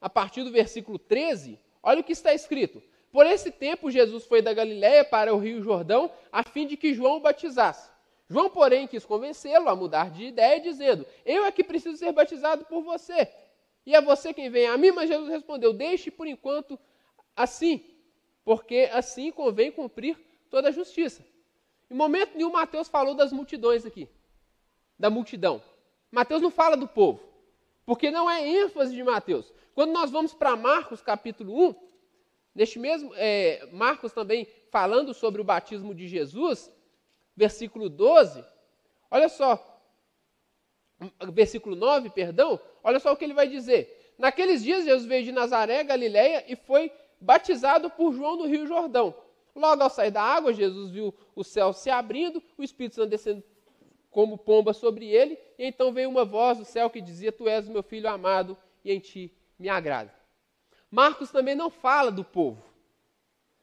a 0.00 0.08
partir 0.08 0.44
do 0.44 0.50
versículo 0.50 0.98
13, 0.98 1.58
olha 1.82 2.00
o 2.00 2.04
que 2.04 2.12
está 2.12 2.32
escrito. 2.32 2.82
Por 3.10 3.26
esse 3.26 3.50
tempo, 3.50 3.90
Jesus 3.90 4.26
foi 4.26 4.42
da 4.42 4.52
Galiléia 4.52 5.04
para 5.04 5.34
o 5.34 5.38
Rio 5.38 5.62
Jordão, 5.62 6.10
a 6.30 6.42
fim 6.42 6.66
de 6.66 6.76
que 6.76 6.94
João 6.94 7.16
o 7.16 7.20
batizasse. 7.20 7.90
João, 8.28 8.50
porém, 8.50 8.86
quis 8.86 9.06
convencê-lo 9.06 9.68
a 9.68 9.74
mudar 9.74 10.10
de 10.10 10.26
ideia, 10.26 10.60
dizendo: 10.60 11.06
Eu 11.24 11.44
é 11.44 11.50
que 11.50 11.64
preciso 11.64 11.96
ser 11.96 12.12
batizado 12.12 12.64
por 12.66 12.82
você. 12.82 13.28
E 13.86 13.94
é 13.94 14.02
você 14.02 14.34
quem 14.34 14.50
vem 14.50 14.66
a 14.66 14.76
mim? 14.76 14.90
Mas 14.90 15.08
Jesus 15.08 15.30
respondeu: 15.30 15.72
Deixe 15.72 16.10
por 16.10 16.26
enquanto 16.26 16.78
assim, 17.34 17.82
porque 18.44 18.90
assim 18.92 19.30
convém 19.32 19.72
cumprir 19.72 20.18
toda 20.50 20.68
a 20.68 20.72
justiça. 20.72 21.24
Em 21.90 21.94
momento 21.94 22.36
nenhum, 22.36 22.50
Mateus 22.50 22.86
falou 22.86 23.14
das 23.14 23.32
multidões 23.32 23.86
aqui, 23.86 24.06
da 24.98 25.08
multidão. 25.08 25.62
Mateus 26.10 26.42
não 26.42 26.50
fala 26.50 26.76
do 26.76 26.86
povo, 26.86 27.20
porque 27.86 28.10
não 28.10 28.30
é 28.30 28.46
ênfase 28.46 28.94
de 28.94 29.02
Mateus. 29.02 29.50
Quando 29.78 29.92
nós 29.92 30.10
vamos 30.10 30.34
para 30.34 30.56
Marcos 30.56 31.00
capítulo 31.00 31.68
1, 31.68 31.74
neste 32.52 32.80
mesmo, 32.80 33.12
é, 33.14 33.64
Marcos 33.70 34.12
também 34.12 34.44
falando 34.72 35.14
sobre 35.14 35.40
o 35.40 35.44
batismo 35.44 35.94
de 35.94 36.08
Jesus, 36.08 36.68
versículo 37.36 37.88
12, 37.88 38.44
olha 39.08 39.28
só, 39.28 39.80
versículo 41.32 41.76
9, 41.76 42.10
perdão, 42.10 42.58
olha 42.82 42.98
só 42.98 43.12
o 43.12 43.16
que 43.16 43.24
ele 43.24 43.34
vai 43.34 43.46
dizer. 43.46 44.16
Naqueles 44.18 44.64
dias 44.64 44.84
Jesus 44.84 45.06
veio 45.06 45.22
de 45.22 45.30
Nazaré, 45.30 45.84
Galiléia, 45.84 46.44
e 46.48 46.56
foi 46.56 46.90
batizado 47.20 47.88
por 47.88 48.12
João 48.12 48.34
no 48.34 48.48
Rio 48.48 48.66
Jordão. 48.66 49.14
Logo 49.54 49.80
ao 49.80 49.90
sair 49.90 50.10
da 50.10 50.22
água, 50.22 50.52
Jesus 50.52 50.90
viu 50.90 51.14
o 51.36 51.44
céu 51.44 51.72
se 51.72 51.88
abrindo, 51.88 52.42
o 52.58 52.64
Espírito 52.64 52.96
Santo 52.96 53.10
descendo 53.10 53.44
como 54.10 54.36
pomba 54.36 54.72
sobre 54.72 55.06
ele, 55.06 55.38
e 55.56 55.66
então 55.66 55.92
veio 55.92 56.10
uma 56.10 56.24
voz 56.24 56.58
do 56.58 56.64
céu 56.64 56.90
que 56.90 57.00
dizia: 57.00 57.30
Tu 57.30 57.46
és 57.46 57.68
o 57.68 57.70
meu 57.70 57.84
filho 57.84 58.08
amado, 58.08 58.58
e 58.84 58.92
em 58.92 58.98
ti 58.98 59.37
me 59.58 59.68
agrada. 59.68 60.14
Marcos 60.90 61.30
também 61.30 61.54
não 61.54 61.70
fala 61.70 62.10
do 62.10 62.24
povo. 62.24 62.62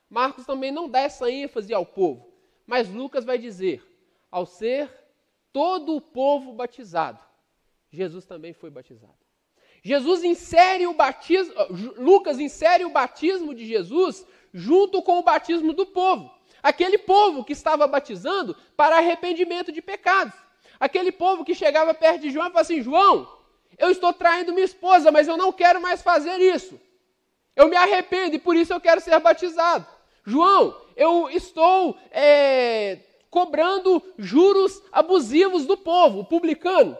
Marcos 0.09 0.45
também 0.45 0.71
não 0.71 0.89
dá 0.89 0.99
essa 0.99 1.29
ênfase 1.29 1.73
ao 1.73 1.85
povo. 1.85 2.31
Mas 2.65 2.89
Lucas 2.89 3.25
vai 3.25 3.37
dizer: 3.37 3.83
ao 4.29 4.45
ser 4.45 4.91
todo 5.51 5.95
o 5.95 6.01
povo 6.01 6.53
batizado, 6.53 7.19
Jesus 7.91 8.25
também 8.25 8.53
foi 8.53 8.69
batizado. 8.69 9.15
Jesus 9.81 10.23
insere 10.23 10.87
o 10.87 10.93
batismo, 10.93 11.53
Lucas 11.97 12.39
insere 12.39 12.83
o 12.85 12.89
batismo 12.89 13.53
de 13.53 13.65
Jesus 13.65 14.25
junto 14.51 15.01
com 15.01 15.19
o 15.19 15.23
batismo 15.23 15.73
do 15.73 15.85
povo. 15.85 16.33
Aquele 16.63 16.97
povo 16.97 17.43
que 17.43 17.53
estava 17.53 17.85
batizando 17.85 18.55
para 18.75 18.97
arrependimento 18.97 19.71
de 19.71 19.83
pecados. 19.83 20.33
Aquele 20.79 21.11
povo 21.11 21.45
que 21.45 21.53
chegava 21.53 21.93
perto 21.93 22.21
de 22.21 22.31
João 22.31 22.47
e 22.47 22.49
falava 22.49 22.61
assim: 22.61 22.81
João, 22.81 23.31
Eu 23.77 23.89
estou 23.89 24.13
traindo 24.13 24.53
minha 24.53 24.65
esposa, 24.65 25.11
mas 25.11 25.27
eu 25.27 25.37
não 25.37 25.51
quero 25.51 25.81
mais 25.81 26.01
fazer 26.01 26.39
isso. 26.39 26.79
Eu 27.55 27.67
me 27.67 27.75
arrependo 27.75 28.35
e 28.35 28.39
por 28.39 28.55
isso 28.55 28.73
eu 28.73 28.81
quero 28.81 29.01
ser 29.01 29.19
batizado. 29.19 29.85
João, 30.25 30.75
eu 30.95 31.29
estou 31.29 31.97
é, 32.11 32.99
cobrando 33.29 34.01
juros 34.17 34.81
abusivos 34.91 35.65
do 35.65 35.77
povo, 35.77 36.21
o 36.21 36.25
publicano. 36.25 36.97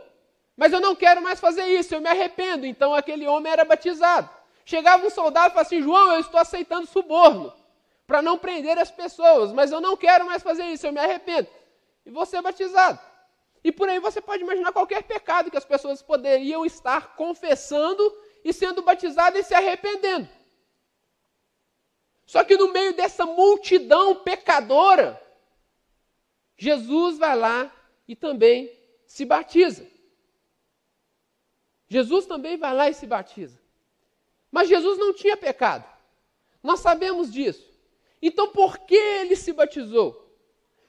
Mas 0.55 0.72
eu 0.72 0.79
não 0.79 0.96
quero 0.96 1.22
mais 1.22 1.39
fazer 1.39 1.65
isso, 1.65 1.94
eu 1.94 2.01
me 2.01 2.08
arrependo. 2.08 2.65
Então 2.65 2.94
aquele 2.94 3.27
homem 3.27 3.51
era 3.51 3.65
batizado. 3.65 4.29
Chegava 4.63 5.05
um 5.05 5.10
soldado 5.10 5.48
e 5.48 5.51
falava 5.51 5.62
assim: 5.62 5.82
João, 5.82 6.13
eu 6.13 6.20
estou 6.20 6.39
aceitando 6.39 6.88
suborno 6.88 7.53
para 8.08 8.22
não 8.22 8.38
prender 8.38 8.77
as 8.77 8.91
pessoas, 8.91 9.51
mas 9.51 9.72
eu 9.72 9.82
não 9.82 9.98
quero 9.98 10.25
mais 10.25 10.44
fazer 10.44 10.65
isso, 10.65 10.86
eu 10.86 10.94
me 10.94 11.00
arrependo. 11.00 11.48
E 12.05 12.12
você 12.12 12.38
é 12.38 12.41
batizado. 12.41 13.00
E 13.65 13.72
por 13.72 13.89
aí 13.89 14.00
você 14.00 14.22
pode 14.22 14.43
imaginar 14.43 14.72
qualquer 14.72 15.01
pecado 15.01 15.50
que 15.50 15.57
as 15.57 15.65
pessoas 15.65 16.00
poderiam 16.00 16.63
estar 16.63 17.15
confessando 17.15 18.15
e 18.43 18.53
sendo 18.53 18.84
batizadas 18.84 19.43
e 19.43 19.48
se 19.48 19.55
arrependendo. 19.55 20.29
Só 22.27 22.43
que 22.43 22.55
no 22.55 22.72
meio 22.72 22.93
dessa 22.93 23.25
multidão 23.25 24.17
pecadora, 24.17 25.19
Jesus 26.55 27.17
vai 27.17 27.36
lá 27.36 27.75
e 28.07 28.15
também 28.15 28.72
se 29.07 29.25
batiza. 29.25 29.89
Jesus 31.88 32.27
também 32.27 32.57
vai 32.57 32.72
lá 32.72 32.88
e 32.88 32.93
se 32.93 33.07
batiza. 33.07 33.60
Mas 34.51 34.69
Jesus 34.69 35.00
não 35.00 35.12
tinha 35.12 35.36
pecado. 35.36 35.91
Nós 36.62 36.81
sabemos 36.81 37.34
disso. 37.34 37.67
Então 38.22 38.48
por 38.50 38.77
que 38.77 38.93
ele 38.93 39.36
se 39.36 39.51
batizou? 39.51 40.25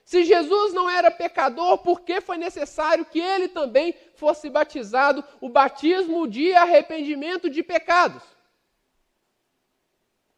Se 0.06 0.22
Jesus 0.22 0.72
não 0.72 0.88
era 0.88 1.10
pecador, 1.10 1.78
por 1.78 2.02
que 2.02 2.20
foi 2.20 2.38
necessário 2.38 3.04
que 3.04 3.18
ele 3.18 3.48
também 3.48 3.92
fosse 4.14 4.48
batizado, 4.48 5.24
o 5.40 5.48
batismo 5.48 6.28
de 6.28 6.54
arrependimento 6.54 7.50
de 7.50 7.60
pecados? 7.60 8.22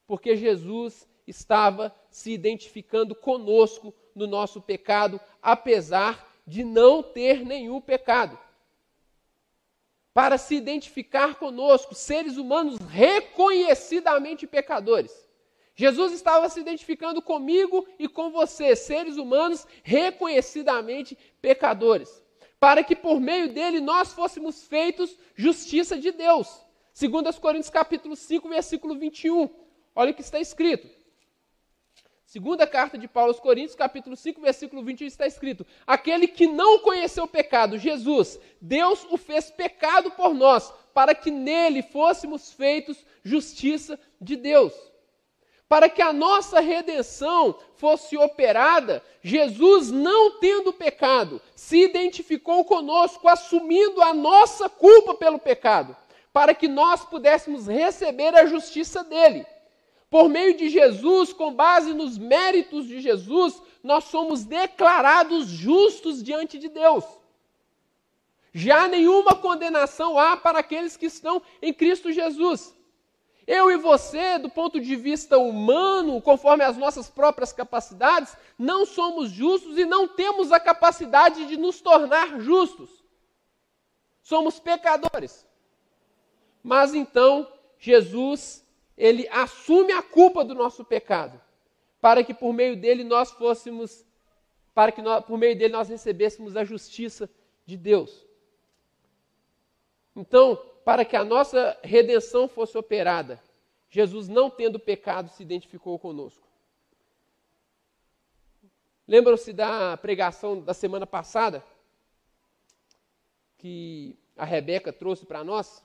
Porque 0.06 0.34
Jesus 0.34 1.06
estava 1.26 1.94
se 2.10 2.32
identificando 2.32 3.14
conosco 3.14 3.94
no 4.14 4.26
nosso 4.26 4.62
pecado, 4.62 5.20
apesar 5.42 6.26
de 6.46 6.64
não 6.64 7.02
ter 7.02 7.44
nenhum 7.44 7.78
pecado. 7.78 8.38
Para 10.14 10.38
se 10.38 10.54
identificar 10.54 11.34
conosco, 11.34 11.94
seres 11.94 12.38
humanos 12.38 12.78
reconhecidamente 12.88 14.46
pecadores. 14.46 15.27
Jesus 15.78 16.12
estava 16.12 16.48
se 16.48 16.58
identificando 16.58 17.22
comigo 17.22 17.86
e 18.00 18.08
com 18.08 18.32
você, 18.32 18.74
seres 18.74 19.16
humanos 19.16 19.64
reconhecidamente 19.84 21.16
pecadores, 21.40 22.20
para 22.58 22.82
que 22.82 22.96
por 22.96 23.20
meio 23.20 23.52
dele 23.52 23.78
nós 23.78 24.12
fôssemos 24.12 24.66
feitos 24.66 25.16
justiça 25.36 25.96
de 25.96 26.10
Deus. 26.10 26.48
Segundo 26.92 27.28
as 27.28 27.38
Coríntios 27.38 27.70
capítulo 27.70 28.16
5, 28.16 28.48
versículo 28.48 28.98
21. 28.98 29.48
Olha 29.94 30.10
o 30.10 30.14
que 30.14 30.20
está 30.20 30.40
escrito. 30.40 30.88
Segunda 32.26 32.66
carta 32.66 32.98
de 32.98 33.06
Paulo 33.06 33.30
aos 33.30 33.38
Coríntios, 33.38 33.76
capítulo 33.76 34.16
5, 34.16 34.40
versículo 34.40 34.82
21, 34.82 35.06
está 35.06 35.28
escrito: 35.28 35.64
Aquele 35.86 36.26
que 36.26 36.48
não 36.48 36.80
conheceu 36.80 37.22
o 37.22 37.28
pecado, 37.28 37.78
Jesus, 37.78 38.40
Deus 38.60 39.06
o 39.10 39.16
fez 39.16 39.48
pecado 39.48 40.10
por 40.10 40.34
nós, 40.34 40.74
para 40.92 41.14
que 41.14 41.30
nele 41.30 41.82
fôssemos 41.82 42.52
feitos 42.52 43.06
justiça 43.22 43.96
de 44.20 44.34
Deus. 44.34 44.87
Para 45.68 45.88
que 45.88 46.00
a 46.00 46.12
nossa 46.12 46.60
redenção 46.60 47.58
fosse 47.76 48.16
operada, 48.16 49.02
Jesus, 49.22 49.90
não 49.90 50.38
tendo 50.38 50.72
pecado, 50.72 51.42
se 51.54 51.84
identificou 51.84 52.64
conosco, 52.64 53.28
assumindo 53.28 54.00
a 54.00 54.14
nossa 54.14 54.68
culpa 54.68 55.14
pelo 55.14 55.38
pecado, 55.38 55.94
para 56.32 56.54
que 56.54 56.66
nós 56.66 57.04
pudéssemos 57.04 57.66
receber 57.66 58.34
a 58.34 58.46
justiça 58.46 59.04
dele. 59.04 59.44
Por 60.10 60.28
meio 60.28 60.56
de 60.56 60.70
Jesus, 60.70 61.34
com 61.34 61.52
base 61.52 61.92
nos 61.92 62.16
méritos 62.16 62.86
de 62.86 63.00
Jesus, 63.00 63.60
nós 63.82 64.04
somos 64.04 64.44
declarados 64.44 65.48
justos 65.48 66.22
diante 66.22 66.58
de 66.58 66.70
Deus. 66.70 67.04
Já 68.54 68.88
nenhuma 68.88 69.34
condenação 69.34 70.18
há 70.18 70.36
para 70.36 70.60
aqueles 70.60 70.96
que 70.96 71.06
estão 71.06 71.42
em 71.60 71.74
Cristo 71.74 72.10
Jesus. 72.10 72.74
Eu 73.50 73.70
e 73.70 73.78
você, 73.78 74.38
do 74.38 74.50
ponto 74.50 74.78
de 74.78 74.94
vista 74.94 75.38
humano, 75.38 76.20
conforme 76.20 76.62
as 76.62 76.76
nossas 76.76 77.08
próprias 77.08 77.50
capacidades, 77.50 78.36
não 78.58 78.84
somos 78.84 79.30
justos 79.30 79.78
e 79.78 79.86
não 79.86 80.06
temos 80.06 80.52
a 80.52 80.60
capacidade 80.60 81.46
de 81.46 81.56
nos 81.56 81.80
tornar 81.80 82.40
justos. 82.40 83.02
Somos 84.22 84.60
pecadores. 84.60 85.46
Mas 86.62 86.92
então, 86.92 87.50
Jesus, 87.78 88.62
ele 88.94 89.26
assume 89.30 89.92
a 89.92 90.02
culpa 90.02 90.44
do 90.44 90.54
nosso 90.54 90.84
pecado, 90.84 91.40
para 92.02 92.22
que 92.22 92.34
por 92.34 92.52
meio 92.52 92.78
dele 92.78 93.02
nós 93.02 93.30
fôssemos, 93.30 94.04
para 94.74 94.92
que 94.92 95.00
nós, 95.00 95.24
por 95.24 95.38
meio 95.38 95.56
dele 95.56 95.72
nós 95.72 95.88
recebêssemos 95.88 96.54
a 96.54 96.64
justiça 96.64 97.30
de 97.64 97.78
Deus. 97.78 98.26
Então, 100.14 100.62
para 100.88 101.04
que 101.04 101.14
a 101.14 101.22
nossa 101.22 101.78
redenção 101.84 102.48
fosse 102.48 102.78
operada. 102.78 103.38
Jesus, 103.90 104.26
não 104.26 104.48
tendo 104.48 104.80
pecado, 104.80 105.28
se 105.28 105.42
identificou 105.42 105.98
conosco. 105.98 106.48
Lembram-se 109.06 109.52
da 109.52 109.98
pregação 109.98 110.62
da 110.62 110.72
semana 110.72 111.06
passada? 111.06 111.62
Que 113.58 114.18
a 114.34 114.46
Rebeca 114.46 114.90
trouxe 114.90 115.26
para 115.26 115.44
nós? 115.44 115.84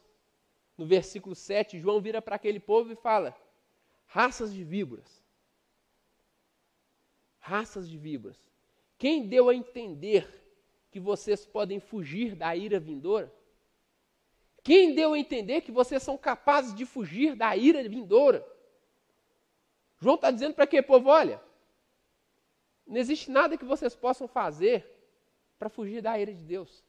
No 0.77 0.85
versículo 0.85 1.35
7, 1.35 1.81
João 1.81 1.99
vira 1.99 2.21
para 2.21 2.37
aquele 2.37 2.61
povo 2.61 2.93
e 2.93 2.95
fala: 2.95 3.35
raças 4.05 4.53
de 4.53 4.63
víboras. 4.63 5.21
Raças 7.39 7.89
de 7.89 7.97
víboras. 7.97 8.39
Quem 8.97 9.27
deu 9.27 9.49
a 9.49 9.53
entender 9.53 10.25
que 10.89 10.99
vocês 11.01 11.45
podem 11.45 11.81
fugir 11.81 12.35
da 12.35 12.55
ira 12.55 12.79
vindoura? 12.79 13.42
Quem 14.63 14.95
deu 14.95 15.13
a 15.13 15.19
entender 15.19 15.61
que 15.61 15.71
vocês 15.71 16.01
são 16.01 16.17
capazes 16.17 16.73
de 16.73 16.85
fugir 16.85 17.35
da 17.35 17.55
ira 17.55 17.87
vindoura? 17.87 18.47
João 19.99 20.15
está 20.15 20.31
dizendo 20.31 20.55
para 20.55 20.65
quê, 20.65 20.81
povo? 20.81 21.09
Olha, 21.09 21.41
não 22.87 22.97
existe 22.97 23.29
nada 23.29 23.57
que 23.57 23.65
vocês 23.65 23.93
possam 23.93 24.27
fazer 24.27 24.89
para 25.59 25.69
fugir 25.69 26.01
da 26.01 26.17
ira 26.17 26.33
de 26.33 26.43
Deus. 26.43 26.81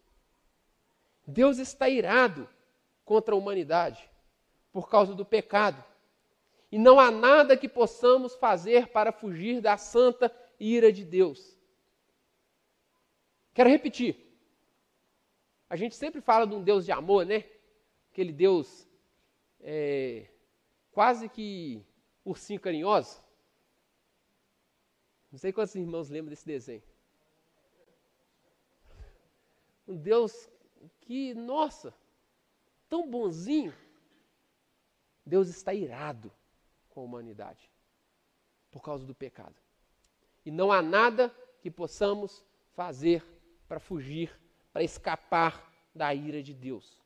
Deus 1.27 1.59
está 1.59 1.89
irado 1.89 2.49
contra 3.05 3.35
a 3.35 3.39
humanidade 3.39 4.09
por 4.73 4.89
causa 4.89 5.15
do 5.15 5.25
pecado. 5.25 5.83
E 6.71 6.79
não 6.79 6.99
há 6.99 7.11
nada 7.11 7.57
que 7.57 7.69
possamos 7.69 8.35
fazer 8.37 8.89
para 8.89 9.13
fugir 9.13 9.61
da 9.61 9.77
santa 9.77 10.35
ira 10.59 10.93
de 10.93 11.05
Deus. 11.05 11.57
Quero 13.53 13.71
repetir. 13.71 14.17
A 15.71 15.77
gente 15.77 15.95
sempre 15.95 16.21
fala 16.21 16.47
de 16.47 16.55
um 16.55 16.63
Deus 16.63 16.85
de 16.85 16.93
amor, 16.93 17.25
né? 17.25 17.45
Aquele 18.15 18.33
Deus 18.33 18.89
é, 19.61 20.29
quase 20.93 21.29
que 21.29 21.85
ursinho 22.25 22.61
carinhoso. 22.61 23.21
Não 25.33 25.39
sei 25.39 25.53
quantos 25.53 25.75
irmãos 25.75 26.09
lembram 26.09 26.31
desse 26.31 26.47
desenho. 26.47 26.83
Um 29.89 29.97
Deus 29.97 30.49
que, 31.01 31.35
nossa, 31.35 31.93
tão 32.89 33.11
bonzinho. 33.11 33.75
Deus 35.27 35.49
está 35.49 35.75
irado 35.75 36.31
com 36.91 37.01
a 37.01 37.05
humanidade 37.05 37.69
por 38.71 38.81
causa 38.81 39.05
do 39.05 39.15
pecado. 39.15 39.57
E 40.47 40.53
não 40.53 40.71
há 40.71 40.81
nada 40.81 41.35
que 41.61 41.71
possamos 41.71 42.45
fazer 42.75 43.25
para 43.67 43.81
fugir, 43.81 44.31
para 44.73 44.85
escapar 44.85 45.69
da 45.93 46.15
ira 46.15 46.41
de 46.41 46.55
Deus. 46.55 47.04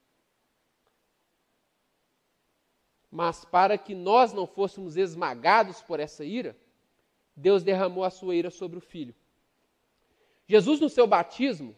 Mas 3.10 3.44
para 3.44 3.78
que 3.78 3.94
nós 3.94 4.32
não 4.32 4.46
fôssemos 4.46 4.96
esmagados 4.96 5.80
por 5.80 5.98
essa 5.98 6.24
ira, 6.24 6.56
Deus 7.34 7.62
derramou 7.62 8.04
a 8.04 8.10
sua 8.10 8.34
ira 8.34 8.50
sobre 8.50 8.78
o 8.78 8.80
filho. 8.82 9.14
Jesus, 10.46 10.80
no 10.80 10.88
seu 10.88 11.06
batismo, 11.06 11.76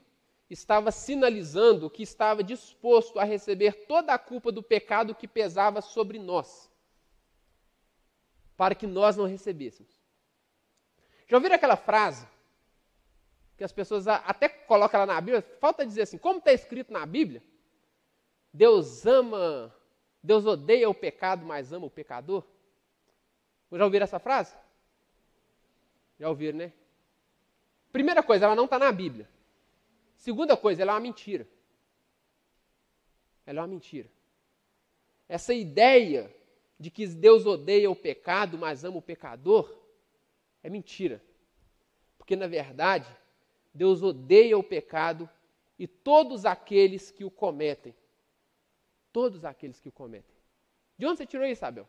estava 0.49 0.91
sinalizando 0.91 1.91
que 1.91 2.03
estava 2.03 2.43
disposto 2.43 3.19
a 3.19 3.25
receber 3.25 3.87
toda 3.87 4.13
a 4.13 4.19
culpa 4.19 4.51
do 4.51 4.63
pecado 4.63 5.15
que 5.15 5.29
pesava 5.29 5.81
sobre 5.81 6.19
nós, 6.19 6.71
para 8.57 8.75
que 8.75 8.87
nós 8.87 9.17
não 9.17 9.27
recebêssemos. 9.27 10.01
Já 11.29 11.37
ouviram 11.37 11.55
aquela 11.55 11.77
frase 11.77 12.27
que 13.57 13.63
as 13.63 13.73
pessoas 13.73 14.09
até 14.09 14.49
colocam 14.49 15.01
lá 15.01 15.07
na 15.07 15.21
Bíblia? 15.21 15.43
Falta 15.61 15.87
dizer 15.87 16.03
assim: 16.03 16.19
como 16.19 16.39
está 16.39 16.53
escrito 16.53 16.93
na 16.93 17.07
Bíblia, 17.07 17.43
Deus 18.53 19.07
ama 19.07 19.73
Deus 20.23 20.45
odeia 20.45 20.89
o 20.89 20.95
pecado, 20.95 21.45
mas 21.45 21.73
ama 21.73 21.87
o 21.87 21.91
pecador? 21.91 22.45
Já 23.73 23.85
ouviram 23.85 24.05
essa 24.05 24.19
frase? 24.19 24.55
Já 26.19 26.29
ouviram, 26.29 26.59
né? 26.59 26.73
Primeira 27.93 28.23
coisa, 28.23 28.45
ela 28.45 28.55
não 28.55 28.67
está 28.67 28.79
na 28.79 28.93
Bíblia. 28.93 29.29
Segunda 30.17 30.57
coisa, 30.57 30.83
ela 30.83 30.93
é 30.93 30.95
uma 30.95 31.01
mentira. 31.01 31.47
ela 33.47 33.61
é 33.61 33.63
uma 33.63 33.69
mentira. 33.69 34.09
Essa 35.29 35.55
ideia 35.55 36.33
de 36.79 36.91
que 36.91 37.07
Deus 37.07 37.47
odeia 37.47 37.91
o 37.91 37.97
pecado, 37.97 38.59
mas 38.59 38.85
ama 38.85 38.99
o 38.99 39.03
pecador, 39.03 39.75
é 40.63 40.69
mentira. 40.69 41.23
Porque, 42.19 42.37
na 42.37 42.47
verdade, 42.47 43.09
Deus 43.73 44.03
odeia 44.03 44.59
o 44.59 44.63
pecado 44.63 45.29
e 45.79 45.87
todos 45.87 46.45
aqueles 46.45 47.11
que 47.11 47.25
o 47.25 47.31
cometem. 47.31 47.95
Todos 49.13 49.45
aqueles 49.45 49.81
que 49.81 49.89
o 49.89 49.93
cometem. 49.93 50.35
De 50.97 51.07
onde 51.07 51.19
você 51.19 51.27
tirou 51.27 51.47
isso, 51.47 51.65
Abel? 51.65 51.89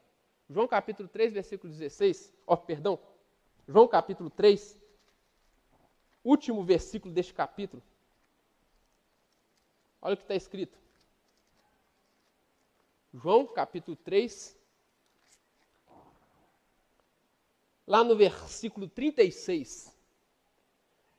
João 0.49 0.67
capítulo 0.67 1.07
3, 1.07 1.33
versículo 1.33 1.71
16. 1.71 2.33
Ó, 2.45 2.53
oh, 2.53 2.57
perdão. 2.57 2.99
João 3.67 3.87
capítulo 3.87 4.29
3, 4.29 4.77
último 6.23 6.63
versículo 6.63 7.13
deste 7.13 7.33
capítulo. 7.33 7.81
Olha 10.01 10.15
o 10.15 10.17
que 10.17 10.23
está 10.23 10.35
escrito. 10.35 10.77
João 13.13 13.45
capítulo 13.45 13.95
3, 13.97 14.57
lá 17.85 18.03
no 18.03 18.15
versículo 18.15 18.87
36. 18.87 19.95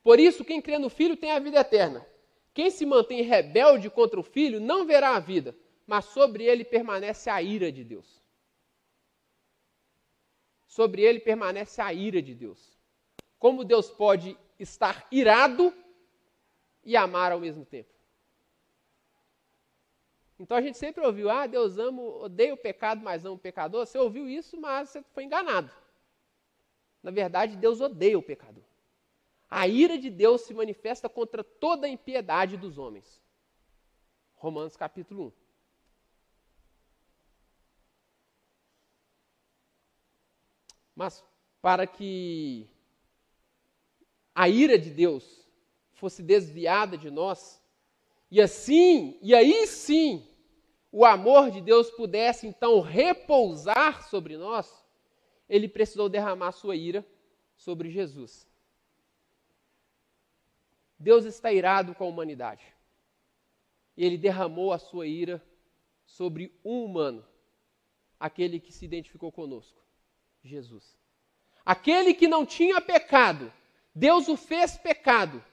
Por 0.03 0.19
isso, 0.19 0.43
quem 0.43 0.61
crê 0.61 0.77
no 0.77 0.89
Filho 0.89 1.15
tem 1.15 1.31
a 1.31 1.39
vida 1.39 1.59
eterna. 1.59 2.05
Quem 2.53 2.69
se 2.69 2.85
mantém 2.85 3.21
rebelde 3.21 3.89
contra 3.89 4.19
o 4.19 4.23
Filho 4.23 4.59
não 4.59 4.85
verá 4.85 5.15
a 5.15 5.19
vida, 5.19 5.55
mas 5.85 6.05
sobre 6.05 6.43
ele 6.45 6.63
permanece 6.63 7.29
a 7.29 7.41
ira 7.41 7.71
de 7.71 7.83
Deus. 7.83 8.23
Sobre 10.67 11.03
ele 11.03 11.19
permanece 11.19 11.81
a 11.81 11.93
ira 11.93 12.21
de 12.21 12.33
Deus. 12.33 12.77
Como 13.37 13.63
Deus 13.63 13.89
pode 13.89 14.37
estar 14.57 15.07
irado 15.11 15.73
e 16.83 16.95
amar 16.95 17.31
ao 17.31 17.39
mesmo 17.39 17.65
tempo? 17.65 17.93
Então 20.39 20.57
a 20.57 20.61
gente 20.61 20.77
sempre 20.77 21.05
ouviu, 21.05 21.29
ah, 21.29 21.45
Deus 21.45 21.77
ama, 21.77 22.01
odeia 22.01 22.53
o 22.53 22.57
pecado, 22.57 23.01
mas 23.03 23.23
ama 23.23 23.35
o 23.35 23.39
pecador. 23.39 23.85
Você 23.85 23.97
ouviu 23.97 24.27
isso, 24.27 24.59
mas 24.59 24.89
você 24.89 25.03
foi 25.13 25.25
enganado. 25.25 25.71
Na 27.01 27.11
verdade, 27.11 27.55
Deus 27.57 27.81
odeia 27.81 28.17
o 28.17 28.23
pecador. 28.23 28.63
A 29.49 29.67
ira 29.67 29.97
de 29.97 30.09
Deus 30.09 30.41
se 30.41 30.53
manifesta 30.53 31.07
contra 31.07 31.43
toda 31.43 31.85
a 31.85 31.89
impiedade 31.89 32.57
dos 32.57 32.77
homens. 32.77 33.21
Romanos 34.35 34.75
capítulo 34.75 35.27
1. 35.27 35.42
Mas 40.95 41.23
para 41.61 41.87
que 41.87 42.67
a 44.35 44.49
ira 44.49 44.77
de 44.77 44.89
Deus 44.89 45.47
fosse 45.93 46.21
desviada 46.21 46.97
de 46.97 47.09
nós, 47.09 47.61
e 48.29 48.41
assim, 48.41 49.17
e 49.21 49.33
aí 49.33 49.65
sim, 49.67 50.27
o 50.91 51.05
amor 51.05 51.51
de 51.51 51.61
Deus 51.61 51.89
pudesse 51.91 52.47
então 52.47 52.81
repousar 52.81 54.07
sobre 54.09 54.37
nós, 54.37 54.83
ele 55.47 55.67
precisou 55.67 56.09
derramar 56.09 56.51
sua 56.51 56.75
ira 56.75 57.05
sobre 57.55 57.89
Jesus. 57.89 58.47
Deus 60.97 61.25
está 61.25 61.51
irado 61.51 61.93
com 61.93 62.05
a 62.05 62.07
humanidade. 62.07 62.63
E 63.97 64.05
ele 64.05 64.17
derramou 64.17 64.71
a 64.71 64.79
sua 64.79 65.05
ira 65.05 65.43
sobre 66.05 66.57
um 66.63 66.85
humano, 66.85 67.25
aquele 68.19 68.59
que 68.59 68.71
se 68.71 68.85
identificou 68.85 69.31
conosco, 69.31 69.82
Jesus. 70.43 70.97
Aquele 71.65 72.13
que 72.13 72.27
não 72.27 72.45
tinha 72.45 72.81
pecado, 72.81 73.51
Deus 73.95 74.27
o 74.27 74.35
fez 74.35 74.77
pecado, 74.77 75.43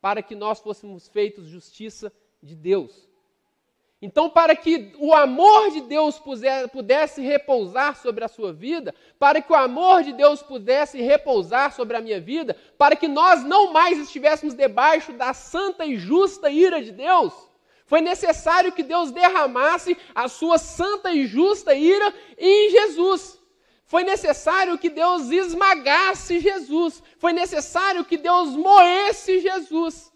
para 0.00 0.22
que 0.22 0.34
nós 0.34 0.60
fôssemos 0.60 1.08
feitos 1.08 1.46
justiça 1.46 2.12
de 2.42 2.54
Deus. 2.54 3.08
Então, 4.02 4.30
para 4.30 4.56
que 4.56 4.92
o 4.98 5.12
amor 5.12 5.72
de 5.72 5.82
Deus 5.82 6.18
pudesse 6.72 7.20
repousar 7.20 8.00
sobre 8.00 8.24
a 8.24 8.28
sua 8.28 8.50
vida, 8.50 8.94
para 9.18 9.42
que 9.42 9.52
o 9.52 9.56
amor 9.56 10.02
de 10.02 10.14
Deus 10.14 10.42
pudesse 10.42 11.02
repousar 11.02 11.74
sobre 11.74 11.98
a 11.98 12.00
minha 12.00 12.18
vida, 12.18 12.56
para 12.78 12.96
que 12.96 13.06
nós 13.06 13.44
não 13.44 13.72
mais 13.74 13.98
estivéssemos 13.98 14.54
debaixo 14.54 15.12
da 15.12 15.34
santa 15.34 15.84
e 15.84 15.98
justa 15.98 16.48
ira 16.48 16.82
de 16.82 16.92
Deus, 16.92 17.34
foi 17.84 18.00
necessário 18.00 18.70
que 18.70 18.84
Deus 18.84 19.10
derramasse 19.10 19.98
a 20.14 20.28
sua 20.28 20.58
santa 20.58 21.12
e 21.12 21.26
justa 21.26 21.74
ira 21.74 22.14
em 22.38 22.70
Jesus. 22.70 23.39
Foi 23.90 24.04
necessário 24.04 24.78
que 24.78 24.88
Deus 24.88 25.30
esmagasse 25.30 26.38
Jesus. 26.38 27.02
Foi 27.18 27.32
necessário 27.32 28.04
que 28.04 28.16
Deus 28.16 28.50
moesse 28.50 29.40
Jesus. 29.40 30.12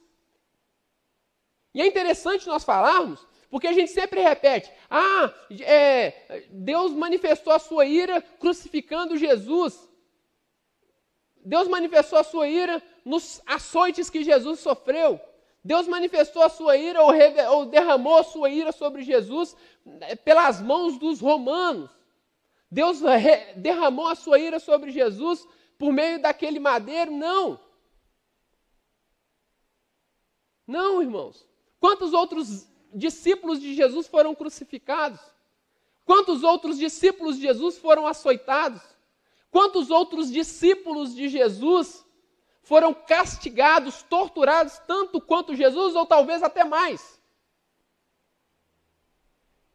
E 1.74 1.82
é 1.82 1.86
interessante 1.88 2.46
nós 2.46 2.62
falarmos 2.62 3.26
porque 3.50 3.66
a 3.66 3.72
gente 3.72 3.90
sempre 3.90 4.20
repete: 4.20 4.70
ah, 4.88 5.34
é, 5.60 6.44
Deus 6.50 6.92
manifestou 6.92 7.52
a 7.52 7.58
sua 7.58 7.84
ira 7.84 8.22
crucificando 8.22 9.16
Jesus. 9.16 9.88
Deus 11.44 11.66
manifestou 11.66 12.20
a 12.20 12.22
sua 12.22 12.46
ira 12.46 12.80
nos 13.04 13.42
açoites 13.44 14.08
que 14.08 14.22
Jesus 14.22 14.60
sofreu. 14.60 15.20
Deus 15.64 15.88
manifestou 15.88 16.44
a 16.44 16.48
sua 16.48 16.76
ira 16.76 17.02
ou, 17.02 17.10
ou 17.56 17.66
derramou 17.66 18.18
a 18.18 18.22
sua 18.22 18.50
ira 18.50 18.70
sobre 18.70 19.02
Jesus 19.02 19.56
é, 20.02 20.14
pelas 20.14 20.62
mãos 20.62 20.96
dos 20.96 21.20
romanos. 21.20 21.90
Deus 22.74 22.98
derramou 23.54 24.08
a 24.08 24.16
sua 24.16 24.36
ira 24.36 24.58
sobre 24.58 24.90
Jesus 24.90 25.46
por 25.78 25.92
meio 25.92 26.20
daquele 26.20 26.58
madeiro? 26.58 27.12
Não. 27.12 27.60
Não, 30.66 31.00
irmãos. 31.00 31.46
Quantos 31.78 32.12
outros 32.12 32.66
discípulos 32.92 33.60
de 33.60 33.74
Jesus 33.74 34.08
foram 34.08 34.34
crucificados? 34.34 35.20
Quantos 36.04 36.42
outros 36.42 36.76
discípulos 36.76 37.36
de 37.36 37.42
Jesus 37.42 37.78
foram 37.78 38.08
açoitados? 38.08 38.82
Quantos 39.52 39.88
outros 39.88 40.28
discípulos 40.28 41.14
de 41.14 41.28
Jesus 41.28 42.04
foram 42.64 42.92
castigados, 42.92 44.02
torturados 44.02 44.80
tanto 44.84 45.20
quanto 45.20 45.54
Jesus, 45.54 45.94
ou 45.94 46.04
talvez 46.04 46.42
até 46.42 46.64
mais? 46.64 47.20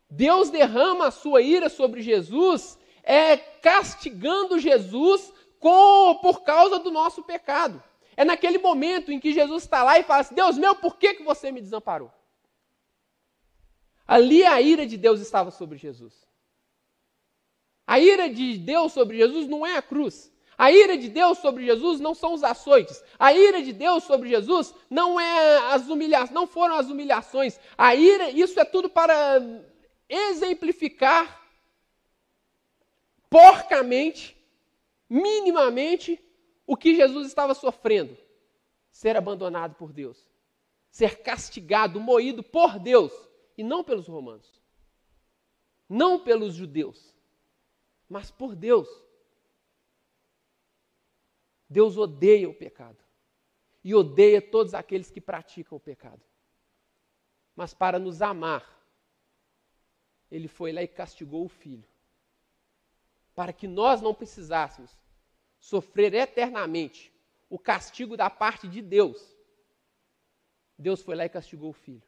Deus 0.10 0.50
derrama 0.50 1.08
a 1.08 1.12
sua 1.12 1.42
ira 1.42 1.70
sobre 1.70 2.02
Jesus, 2.02 2.78
é 3.10 3.38
castigando 3.38 4.60
Jesus 4.60 5.34
com, 5.60 6.20
por 6.22 6.44
causa 6.44 6.78
do 6.78 6.92
nosso 6.92 7.24
pecado. 7.24 7.84
É 8.16 8.24
naquele 8.24 8.60
momento 8.60 9.12
em 9.12 9.20
que 9.20 9.34
Jesus 9.34 9.64
está 9.64 9.82
lá 9.82 9.98
e 9.98 10.04
fala 10.04 10.22
assim: 10.22 10.36
Deus 10.36 10.60
meu, 10.60 10.76
por 10.76 10.96
que, 10.96 11.16
que 11.16 11.24
você 11.24 11.52
me 11.52 11.60
desamparou? 11.60 12.12
Ali 14.08 14.46
a 14.46 14.62
ira 14.62 14.86
de 14.86 14.96
Deus 14.96 15.20
estava 15.22 15.50
sobre 15.50 15.76
Jesus. 15.76 16.14
A 17.88 18.00
ira 18.00 18.30
de 18.30 18.60
Deus 18.60 18.92
sobre 18.92 19.18
Jesus 19.18 19.48
não 19.48 19.66
é 19.66 19.76
a 19.76 19.82
cruz. 19.82 20.32
A 20.56 20.72
ira 20.72 20.96
de 20.96 21.10
Deus 21.10 21.40
sobre 21.40 21.66
Jesus 21.66 22.00
não 22.00 22.14
são 22.14 22.34
os 22.34 22.44
açoites. 22.44 23.02
A 23.18 23.34
ira 23.34 23.64
de 23.64 23.74
Deus 23.74 24.04
sobre 24.04 24.30
Jesus 24.30 24.76
não 24.88 25.20
é 25.20 25.74
as 25.74 25.88
humilhações, 25.88 26.32
não 26.32 26.46
foram 26.46 26.76
as 26.76 26.90
humilhações. 26.90 27.60
A 27.76 27.96
ira, 27.96 28.30
isso 28.30 28.60
é 28.60 28.66
tudo 28.66 28.88
para 28.88 29.42
exemplificar 30.08 31.40
porcamente, 33.30 34.38
minimamente, 35.10 36.24
o 36.66 36.76
que 36.76 36.96
Jesus 36.96 37.28
estava 37.28 37.54
sofrendo. 37.54 38.18
Ser 38.92 39.16
abandonado 39.16 39.76
por 39.76 39.94
Deus, 39.94 40.30
ser 40.90 41.22
castigado, 41.22 42.00
moído 42.00 42.44
por 42.44 42.80
Deus 42.80 43.14
e 43.58 43.64
não 43.64 43.84
pelos 43.84 44.08
romanos. 44.08 44.60
Não 45.88 46.20
pelos 46.20 46.54
judeus, 46.54 47.16
mas 48.08 48.30
por 48.30 48.56
Deus. 48.56 48.88
Deus 51.68 51.98
odeia 51.98 52.50
o 52.50 52.54
pecado 52.54 52.98
e 53.84 53.96
odeia 53.96 54.42
todos 54.42 54.74
aqueles 54.74 55.10
que 55.10 55.22
praticam 55.22 55.78
o 55.78 55.82
pecado. 55.82 56.22
Mas 57.56 57.74
para 57.74 57.98
nos 57.98 58.22
amar, 58.22 58.80
ele 60.32 60.48
foi 60.48 60.72
lá 60.72 60.84
e 60.84 60.88
castigou 60.88 61.44
o 61.46 61.50
filho, 61.50 61.89
para 63.40 63.54
que 63.54 63.70
nós 63.70 64.02
não 64.02 64.14
precisássemos 64.14 64.92
sofrer 65.62 66.14
eternamente 66.14 67.10
o 67.50 67.58
castigo 67.58 68.18
da 68.18 68.30
parte 68.30 68.68
de 68.68 68.82
Deus. 68.82 69.34
Deus 70.78 71.02
foi 71.02 71.16
lá 71.16 71.24
e 71.24 71.30
castigou 71.30 71.70
o 71.70 71.74
filho. 71.74 72.04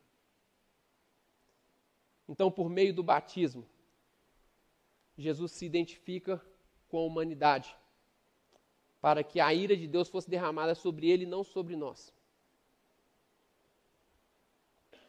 Então, 2.28 2.52
por 2.52 2.70
meio 2.70 2.94
do 2.94 3.02
batismo, 3.02 3.66
Jesus 5.18 5.54
se 5.54 5.66
identifica 5.66 6.46
com 6.90 6.98
a 6.98 7.06
humanidade, 7.06 7.74
para 9.00 9.24
que 9.24 9.40
a 9.40 9.54
ira 9.54 9.78
de 9.78 9.88
Deus 9.88 10.10
fosse 10.10 10.30
derramada 10.30 10.76
sobre 10.76 11.10
ele 11.10 11.24
e 11.24 11.28
não 11.28 11.46
sobre 11.46 11.78
nós. 11.78 12.14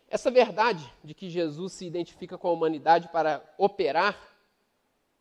Essa 0.06 0.30
verdade 0.30 0.88
de 1.02 1.14
que 1.14 1.28
Jesus 1.28 1.72
se 1.72 1.84
identifica 1.84 2.38
com 2.38 2.46
a 2.46 2.52
humanidade 2.52 3.08
para 3.08 3.44
operar, 3.58 4.31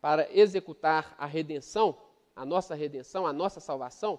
para 0.02 0.28
executar 0.36 1.14
a 1.16 1.24
redenção, 1.26 1.96
a 2.34 2.44
nossa 2.44 2.74
redenção, 2.74 3.24
a 3.24 3.32
nossa 3.32 3.60
salvação, 3.60 4.18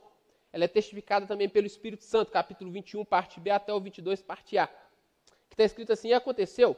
ela 0.54 0.64
é 0.64 0.68
testificada 0.68 1.28
também 1.28 1.50
pelo 1.50 1.68
Espírito 1.68 2.06
Santo, 2.06 2.32
capítulo 2.32 2.72
21, 2.72 3.04
parte 3.04 3.38
B 3.38 3.50
até 3.50 3.74
o 3.74 3.82
22, 3.82 4.22
parte 4.22 4.58
A. 4.58 4.68
Que 4.68 5.56
está 5.56 5.66
escrito 5.66 5.92
assim: 5.92 6.08
E 6.08 6.14
aconteceu 6.14 6.78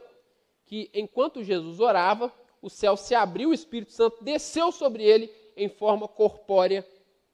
que 0.64 0.90
enquanto 0.92 1.44
Jesus 1.44 1.78
orava, 1.78 2.32
o 2.60 2.68
céu 2.68 2.96
se 2.96 3.14
abriu, 3.14 3.50
o 3.50 3.54
Espírito 3.54 3.92
Santo 3.92 4.24
desceu 4.24 4.72
sobre 4.72 5.04
ele 5.04 5.32
em 5.56 5.68
forma 5.68 6.08
corpórea, 6.08 6.84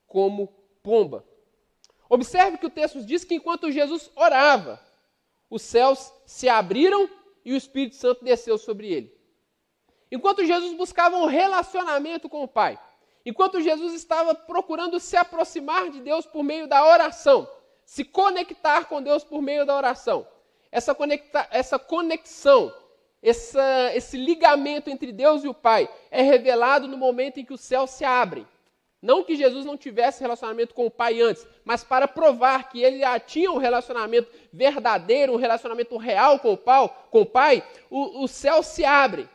como 0.06 0.48
pomba. 0.82 1.24
Observe 2.06 2.58
que 2.58 2.66
o 2.66 2.70
texto 2.70 3.02
diz 3.02 3.24
que 3.24 3.36
enquanto 3.36 3.72
Jesus 3.72 4.10
orava, 4.14 4.78
os 5.48 5.62
céus 5.62 6.12
se 6.26 6.50
abriram 6.50 7.08
e 7.42 7.54
o 7.54 7.56
Espírito 7.56 7.96
Santo 7.96 8.22
desceu 8.22 8.58
sobre 8.58 8.92
ele. 8.92 9.21
Enquanto 10.12 10.44
Jesus 10.44 10.74
buscava 10.74 11.16
um 11.16 11.24
relacionamento 11.24 12.28
com 12.28 12.42
o 12.42 12.48
Pai, 12.48 12.78
enquanto 13.24 13.62
Jesus 13.62 13.94
estava 13.94 14.34
procurando 14.34 15.00
se 15.00 15.16
aproximar 15.16 15.88
de 15.88 16.02
Deus 16.02 16.26
por 16.26 16.44
meio 16.44 16.66
da 16.68 16.86
oração, 16.86 17.48
se 17.86 18.04
conectar 18.04 18.84
com 18.84 19.00
Deus 19.00 19.24
por 19.24 19.40
meio 19.40 19.64
da 19.64 19.74
oração, 19.74 20.28
essa, 20.70 20.94
conecta, 20.94 21.48
essa 21.50 21.78
conexão, 21.78 22.70
essa, 23.22 23.90
esse 23.94 24.18
ligamento 24.18 24.90
entre 24.90 25.12
Deus 25.12 25.44
e 25.44 25.48
o 25.48 25.54
Pai 25.54 25.88
é 26.10 26.20
revelado 26.20 26.86
no 26.86 26.98
momento 26.98 27.40
em 27.40 27.44
que 27.46 27.54
os 27.54 27.62
céus 27.62 27.88
se 27.88 28.04
abrem. 28.04 28.46
Não 29.00 29.24
que 29.24 29.34
Jesus 29.34 29.64
não 29.64 29.78
tivesse 29.78 30.20
relacionamento 30.20 30.74
com 30.74 30.84
o 30.84 30.90
Pai 30.90 31.22
antes, 31.22 31.48
mas 31.64 31.82
para 31.82 32.06
provar 32.06 32.68
que 32.68 32.82
ele 32.82 32.98
já 32.98 33.18
tinha 33.18 33.50
um 33.50 33.56
relacionamento 33.56 34.30
verdadeiro, 34.52 35.32
um 35.32 35.36
relacionamento 35.36 35.96
real 35.96 36.38
com 36.38 36.52
o 36.52 36.56
Pai, 36.58 36.90
com 37.10 37.22
o, 37.22 37.26
pai, 37.26 37.66
o, 37.88 38.24
o 38.24 38.28
céu 38.28 38.62
se 38.62 38.84
abre 38.84 39.26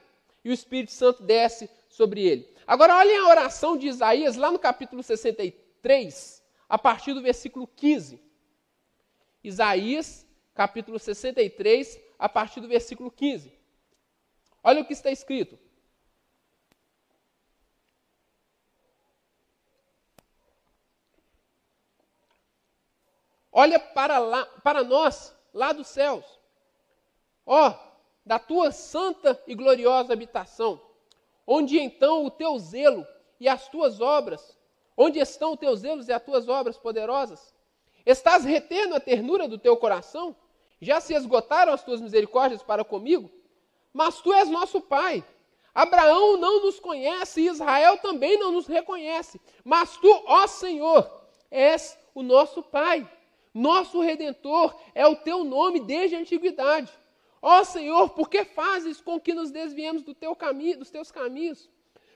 e 0.47 0.49
o 0.49 0.53
Espírito 0.53 0.93
Santo 0.93 1.23
desce 1.23 1.69
sobre 1.89 2.25
ele. 2.25 2.47
Agora 2.65 2.95
olhem 2.95 3.17
a 3.17 3.27
oração 3.27 3.75
de 3.75 3.87
Isaías 3.87 4.37
lá 4.37 4.49
no 4.49 4.57
capítulo 4.57 5.03
63, 5.03 6.41
a 6.69 6.77
partir 6.77 7.13
do 7.13 7.21
versículo 7.21 7.67
15. 7.67 8.23
Isaías, 9.43 10.25
capítulo 10.55 10.97
63, 10.97 11.99
a 12.17 12.29
partir 12.29 12.61
do 12.61 12.67
versículo 12.69 13.11
15. 13.11 13.51
Olha 14.63 14.81
o 14.81 14.85
que 14.85 14.93
está 14.93 15.11
escrito. 15.11 15.59
Olha 23.51 23.79
para, 23.79 24.17
lá, 24.17 24.45
para 24.63 24.81
nós, 24.81 25.35
lá 25.53 25.73
dos 25.73 25.87
céus. 25.87 26.23
Ó, 27.45 27.67
oh, 27.67 27.86
da 28.27 28.37
tua 28.37 28.73
santa 28.73 29.41
e 29.47 29.55
gloriosa 29.55 30.11
habitação, 30.11 30.81
onde 31.45 31.79
então 31.79 32.25
o 32.25 32.29
teu 32.29 32.59
zelo 32.59 33.07
e 33.39 33.47
as 33.47 33.69
tuas 33.69 34.01
obras, 34.01 34.57
onde 34.97 35.17
estão 35.17 35.53
os 35.53 35.59
teus 35.59 35.79
zelos 35.79 36.09
e 36.09 36.11
as 36.11 36.21
tuas 36.21 36.49
obras 36.49 36.77
poderosas? 36.77 37.55
Estás 38.05 38.43
retendo 38.43 38.95
a 38.95 38.99
ternura 38.99 39.47
do 39.47 39.57
teu 39.57 39.77
coração? 39.77 40.35
Já 40.81 40.99
se 40.99 41.13
esgotaram 41.13 41.71
as 41.71 41.83
tuas 41.83 42.01
misericórdias 42.01 42.61
para 42.61 42.83
comigo? 42.83 43.31
Mas 43.93 44.19
tu 44.19 44.33
és 44.33 44.49
nosso 44.49 44.81
Pai. 44.81 45.23
Abraão 45.73 46.35
não 46.35 46.63
nos 46.63 46.81
conhece 46.81 47.39
e 47.41 47.47
Israel 47.47 47.97
também 47.99 48.37
não 48.37 48.51
nos 48.51 48.67
reconhece. 48.67 49.39
Mas 49.63 49.95
tu, 49.95 50.23
ó 50.25 50.45
Senhor, 50.47 51.09
és 51.49 51.97
o 52.13 52.21
nosso 52.21 52.61
Pai. 52.61 53.09
Nosso 53.53 54.01
redentor 54.01 54.75
é 54.93 55.07
o 55.07 55.15
teu 55.15 55.45
nome 55.45 55.79
desde 55.79 56.17
a 56.17 56.19
antiguidade. 56.19 56.91
Ó 57.49 57.63
Senhor, 57.63 58.09
por 58.09 58.29
que 58.29 58.43
fazes 58.43 58.99
com 58.99 59.21
que 59.21 59.33
nos 59.33 59.51
desviemos 59.51 60.03
do 60.03 60.13
teu 60.13 60.35
caminho, 60.35 60.79
dos 60.79 60.89
teus 60.89 61.09
caminhos? 61.09 61.69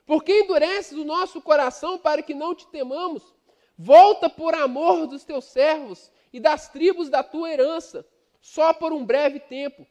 Por 0.06 0.26
que 0.26 0.41
endureces 0.41 0.98
o 0.98 1.06
nosso 1.06 1.41
coração 1.41 1.98
para 1.98 2.22
que 2.22 2.34
não 2.34 2.54
te 2.54 2.67
temamos? 2.67 3.34
Volta 3.78 4.30
por 4.30 4.54
amor 4.54 5.08
dos 5.08 5.24
teus 5.24 5.46
servos 5.46 6.12
e 6.34 6.39
das 6.41 6.67
tribos 6.67 7.08
da 7.08 7.24
tua 7.24 7.50
herança, 7.50 8.06
só 8.41 8.74
por 8.74 8.91
um 8.91 9.06
breve 9.06 9.39
tempo. 9.39 9.88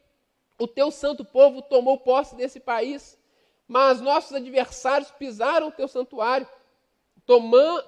O 0.59 0.67
teu 0.67 0.91
santo 0.91 1.25
povo 1.25 1.63
tomou 1.63 1.97
posse 1.97 2.35
desse 2.35 2.59
país, 2.59 3.17
mas 3.67 3.99
nossos 3.99 4.33
adversários 4.33 5.09
pisaram 5.09 5.69
o 5.69 5.71
teu 5.71 5.87
santuário. 5.87 6.47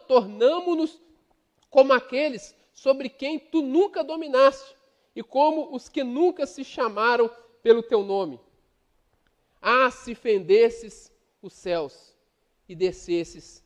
Tornamo-nos 0.07 0.99
como 1.69 1.93
aqueles 1.93 2.55
sobre 2.73 3.09
quem 3.09 3.37
tu 3.37 3.61
nunca 3.61 4.03
dominaste, 4.03 4.73
e 5.15 5.21
como 5.21 5.75
os 5.75 5.87
que 5.87 6.03
nunca 6.03 6.47
se 6.47 6.63
chamaram 6.63 7.29
pelo 7.63 7.81
teu 7.81 8.03
nome. 8.03 8.39
Ah, 9.61 9.89
se 9.89 10.13
fendesses 10.13 11.11
os 11.41 11.53
céus 11.53 12.13
e 12.67 12.75
descesses, 12.75 13.63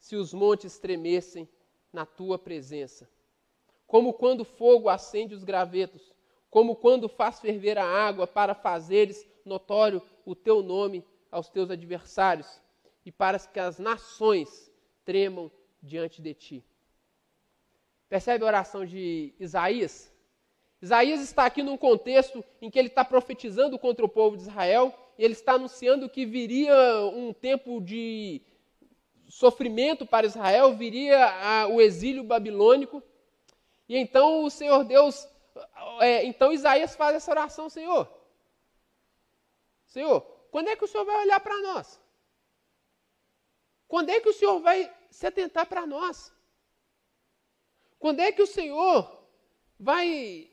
se 0.00 0.16
os 0.16 0.34
montes 0.34 0.78
tremessem 0.78 1.48
na 1.92 2.04
tua 2.04 2.38
presença. 2.38 3.08
Como 3.86 4.12
quando 4.12 4.44
fogo 4.44 4.88
acende 4.88 5.34
os 5.34 5.44
gravetos, 5.44 6.12
como 6.50 6.76
quando 6.76 7.08
faz 7.08 7.40
ferver 7.40 7.78
a 7.78 7.84
água 7.84 8.26
para 8.26 8.54
fazeres 8.54 9.24
notório 9.44 10.02
o 10.26 10.34
teu 10.34 10.62
nome 10.62 11.04
aos 11.30 11.48
teus 11.48 11.70
adversários 11.70 12.60
e 13.04 13.12
para 13.12 13.38
que 13.38 13.60
as 13.60 13.78
nações 13.78 14.70
tremam 15.04 15.50
diante 15.82 16.20
de 16.20 16.34
ti. 16.34 16.64
Percebe 18.08 18.44
a 18.44 18.48
oração 18.48 18.84
de 18.84 19.34
Isaías? 19.38 20.12
Isaías 20.80 21.20
está 21.20 21.44
aqui 21.44 21.62
num 21.62 21.76
contexto 21.76 22.44
em 22.62 22.70
que 22.70 22.78
ele 22.78 22.88
está 22.88 23.04
profetizando 23.04 23.78
contra 23.78 24.04
o 24.04 24.08
povo 24.08 24.36
de 24.36 24.42
Israel 24.42 24.94
e 25.18 25.24
ele 25.24 25.34
está 25.34 25.54
anunciando 25.54 26.08
que 26.08 26.24
viria 26.24 26.74
um 27.12 27.32
tempo 27.32 27.80
de 27.80 28.40
sofrimento 29.28 30.06
para 30.06 30.26
Israel, 30.26 30.74
viria 30.74 31.26
a, 31.26 31.66
o 31.66 31.80
exílio 31.80 32.22
babilônico. 32.22 33.02
E 33.88 33.96
então 33.96 34.44
o 34.44 34.50
Senhor 34.50 34.84
Deus, 34.84 35.28
é, 36.00 36.24
então 36.24 36.52
Isaías 36.52 36.94
faz 36.94 37.16
essa 37.16 37.30
oração, 37.30 37.68
Senhor. 37.68 38.08
Senhor, 39.86 40.20
quando 40.50 40.68
é 40.68 40.76
que 40.76 40.84
o 40.84 40.88
Senhor 40.88 41.04
vai 41.04 41.16
olhar 41.22 41.40
para 41.40 41.60
nós? 41.62 42.00
Quando 43.88 44.10
é 44.10 44.20
que 44.20 44.28
o 44.28 44.34
Senhor 44.34 44.60
vai 44.60 44.94
se 45.10 45.26
atentar 45.26 45.66
para 45.66 45.86
nós? 45.86 46.32
Quando 47.98 48.20
é 48.20 48.30
que 48.30 48.42
o 48.42 48.46
Senhor 48.46 49.26
vai 49.80 50.48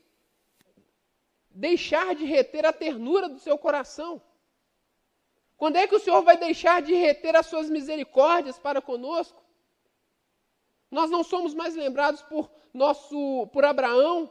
deixar 1.56 2.14
de 2.14 2.24
reter 2.24 2.66
a 2.66 2.72
ternura 2.72 3.28
do 3.28 3.38
seu 3.38 3.56
coração? 3.56 4.22
Quando 5.56 5.76
é 5.76 5.86
que 5.86 5.94
o 5.94 5.98
Senhor 5.98 6.22
vai 6.22 6.36
deixar 6.36 6.82
de 6.82 6.94
reter 6.94 7.34
as 7.34 7.46
suas 7.46 7.70
misericórdias 7.70 8.58
para 8.58 8.82
conosco? 8.82 9.42
Nós 10.90 11.10
não 11.10 11.24
somos 11.24 11.54
mais 11.54 11.74
lembrados 11.74 12.20
por 12.22 12.50
nosso 12.72 13.46
por 13.52 13.64
Abraão, 13.64 14.30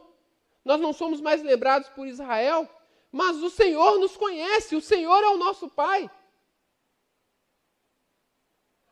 nós 0.64 0.80
não 0.80 0.92
somos 0.92 1.20
mais 1.20 1.42
lembrados 1.42 1.88
por 1.90 2.06
Israel, 2.06 2.68
mas 3.10 3.42
o 3.42 3.50
Senhor 3.50 3.98
nos 3.98 4.16
conhece, 4.16 4.76
o 4.76 4.80
Senhor 4.80 5.22
é 5.22 5.28
o 5.28 5.36
nosso 5.36 5.68
Pai. 5.68 6.08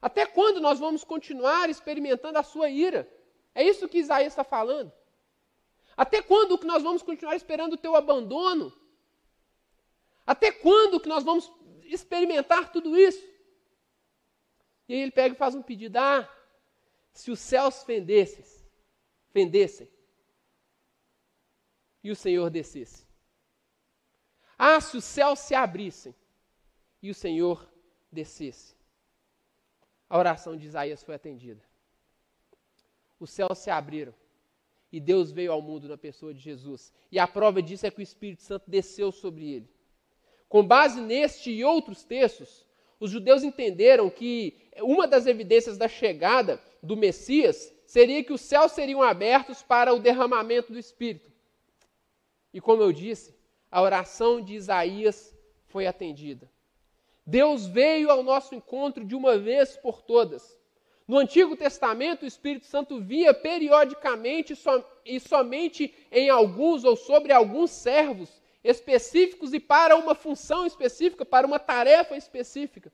Até 0.03 0.27
quando 0.27 0.61
nós 0.61 0.79
vamos 0.81 1.05
continuar 1.05 1.71
experimentando 1.71 2.39
a 2.39 2.43
sua 2.43 2.69
ira? 2.69 3.09
É 3.55 3.63
isso 3.63 3.89
que 3.89 3.99
Isaías 3.99 4.33
está 4.33 4.45
falando. 4.45 4.93
Até 5.97 6.23
quando 6.23 6.59
que 6.59 6.67
nós 6.67 6.83
vamos 6.83 7.03
continuar 7.03 7.37
esperando 7.37 7.75
o 7.75 7.79
teu 7.79 7.95
abandono? 7.95 8.73
Até 10.27 10.51
quando 10.51 11.01
que 11.01 11.09
nós 11.09 11.23
vamos 11.23 11.51
experimentar 11.85 12.73
tudo 12.73 12.97
isso? 12.97 13.23
E 14.89 14.95
aí 14.95 15.01
ele 15.01 15.11
pega 15.11 15.35
e 15.35 15.39
faz 15.39 15.55
um 15.55 15.63
pedido: 15.63 15.97
ah, 15.97 16.29
se 17.13 17.31
os 17.31 17.39
céus 17.39 17.83
fendessem, 17.85 18.45
fendessem, 19.31 19.91
e 22.03 22.11
o 22.11 22.17
Senhor 22.17 22.51
descesse. 22.51 23.07
Ah, 24.59 24.81
se 24.81 24.97
os 24.97 25.05
céus 25.05 25.39
se 25.39 25.55
abrissem 25.55 26.15
e 27.03 27.11
o 27.11 27.15
Senhor 27.15 27.69
descesse. 28.11 28.75
A 30.09 30.19
oração 30.19 30.57
de 30.57 30.67
Isaías 30.67 31.03
foi 31.03 31.15
atendida 31.15 31.63
os 33.25 33.31
céus 33.31 33.59
se 33.59 33.71
abriram 33.71 34.15
e 34.95 35.01
Deus 35.01 35.33
veio 35.33 35.51
ao 35.51 35.61
mundo 35.61 35.89
na 35.89 35.99
pessoa 35.99 36.33
de 36.33 36.39
Jesus. 36.39 36.93
E 37.11 37.19
a 37.19 37.27
prova 37.27 37.61
disso 37.61 37.85
é 37.85 37.91
que 37.91 37.99
o 37.99 38.01
Espírito 38.01 38.45
Santo 38.45 38.71
desceu 38.71 39.11
sobre 39.11 39.53
ele. 39.53 39.69
Com 40.49 40.65
base 40.65 41.01
neste 41.01 41.51
e 41.51 41.65
outros 41.65 42.05
textos, 42.05 42.65
os 43.01 43.11
judeus 43.11 43.43
entenderam 43.43 44.09
que 44.09 44.57
uma 44.81 45.09
das 45.09 45.27
evidências 45.27 45.77
da 45.77 45.89
chegada 45.89 46.63
do 46.81 46.97
Messias 46.97 47.75
seria 47.85 48.23
que 48.23 48.33
os 48.33 48.41
céus 48.41 48.71
seriam 48.71 49.03
abertos 49.03 49.65
para 49.65 49.93
o 49.93 49.99
derramamento 49.99 50.73
do 50.73 50.79
Espírito. 50.79 51.29
E 52.53 52.61
como 52.61 52.81
eu 52.81 52.93
disse, 52.93 53.35
a 53.69 53.83
oração 53.83 54.41
de 54.41 54.55
Isaías 54.55 55.37
foi 55.67 55.89
atendida. 55.89 56.49
Deus 57.27 57.67
veio 57.67 58.13
ao 58.13 58.23
nosso 58.23 58.55
encontro 58.55 59.05
de 59.05 59.17
uma 59.17 59.37
vez 59.37 59.77
por 59.77 60.03
todas 60.03 60.57
no 61.07 61.19
Antigo 61.19 61.57
Testamento, 61.57 62.23
o 62.23 62.27
Espírito 62.27 62.67
Santo 62.67 63.01
via 63.01 63.35
periodicamente 63.35 64.55
e 65.05 65.21
somente 65.21 65.95
em 66.11 66.31
alguns 66.31 66.83
ou 66.83 66.97
sobre 66.97 67.33
alguns 67.33 67.71
servos 67.71 68.43
específicos 68.63 69.53
e 69.53 69.61
para 69.61 69.97
uma 69.97 70.15
função 70.15 70.67
específica, 70.67 71.27
para 71.27 71.47
uma 71.47 71.59
tarefa 71.59 72.17
específica. 72.17 72.91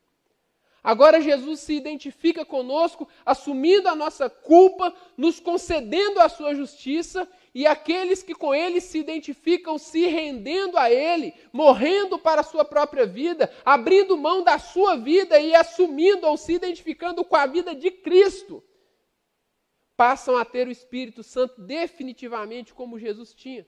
Agora 0.83 1.21
Jesus 1.21 1.59
se 1.61 1.73
identifica 1.73 2.43
conosco, 2.43 3.07
assumindo 3.25 3.87
a 3.87 3.95
nossa 3.95 4.29
culpa, 4.29 4.93
nos 5.15 5.39
concedendo 5.39 6.19
a 6.19 6.27
sua 6.27 6.55
justiça, 6.55 7.27
e 7.53 7.67
aqueles 7.67 8.23
que 8.23 8.33
com 8.33 8.55
ele 8.55 8.79
se 8.79 8.97
identificam 8.97 9.77
se 9.77 10.05
rendendo 10.07 10.77
a 10.77 10.89
ele, 10.89 11.33
morrendo 11.51 12.17
para 12.17 12.41
a 12.41 12.45
sua 12.45 12.63
própria 12.63 13.05
vida, 13.05 13.53
abrindo 13.65 14.17
mão 14.17 14.41
da 14.41 14.57
sua 14.57 14.95
vida 14.95 15.39
e 15.39 15.53
assumindo 15.53 16.27
ou 16.27 16.37
se 16.37 16.53
identificando 16.53 17.25
com 17.25 17.35
a 17.35 17.45
vida 17.45 17.75
de 17.75 17.91
Cristo, 17.91 18.63
passam 19.97 20.37
a 20.37 20.45
ter 20.45 20.67
o 20.67 20.71
Espírito 20.71 21.23
Santo 21.23 21.61
definitivamente 21.61 22.73
como 22.73 22.97
Jesus 22.97 23.33
tinha. 23.33 23.67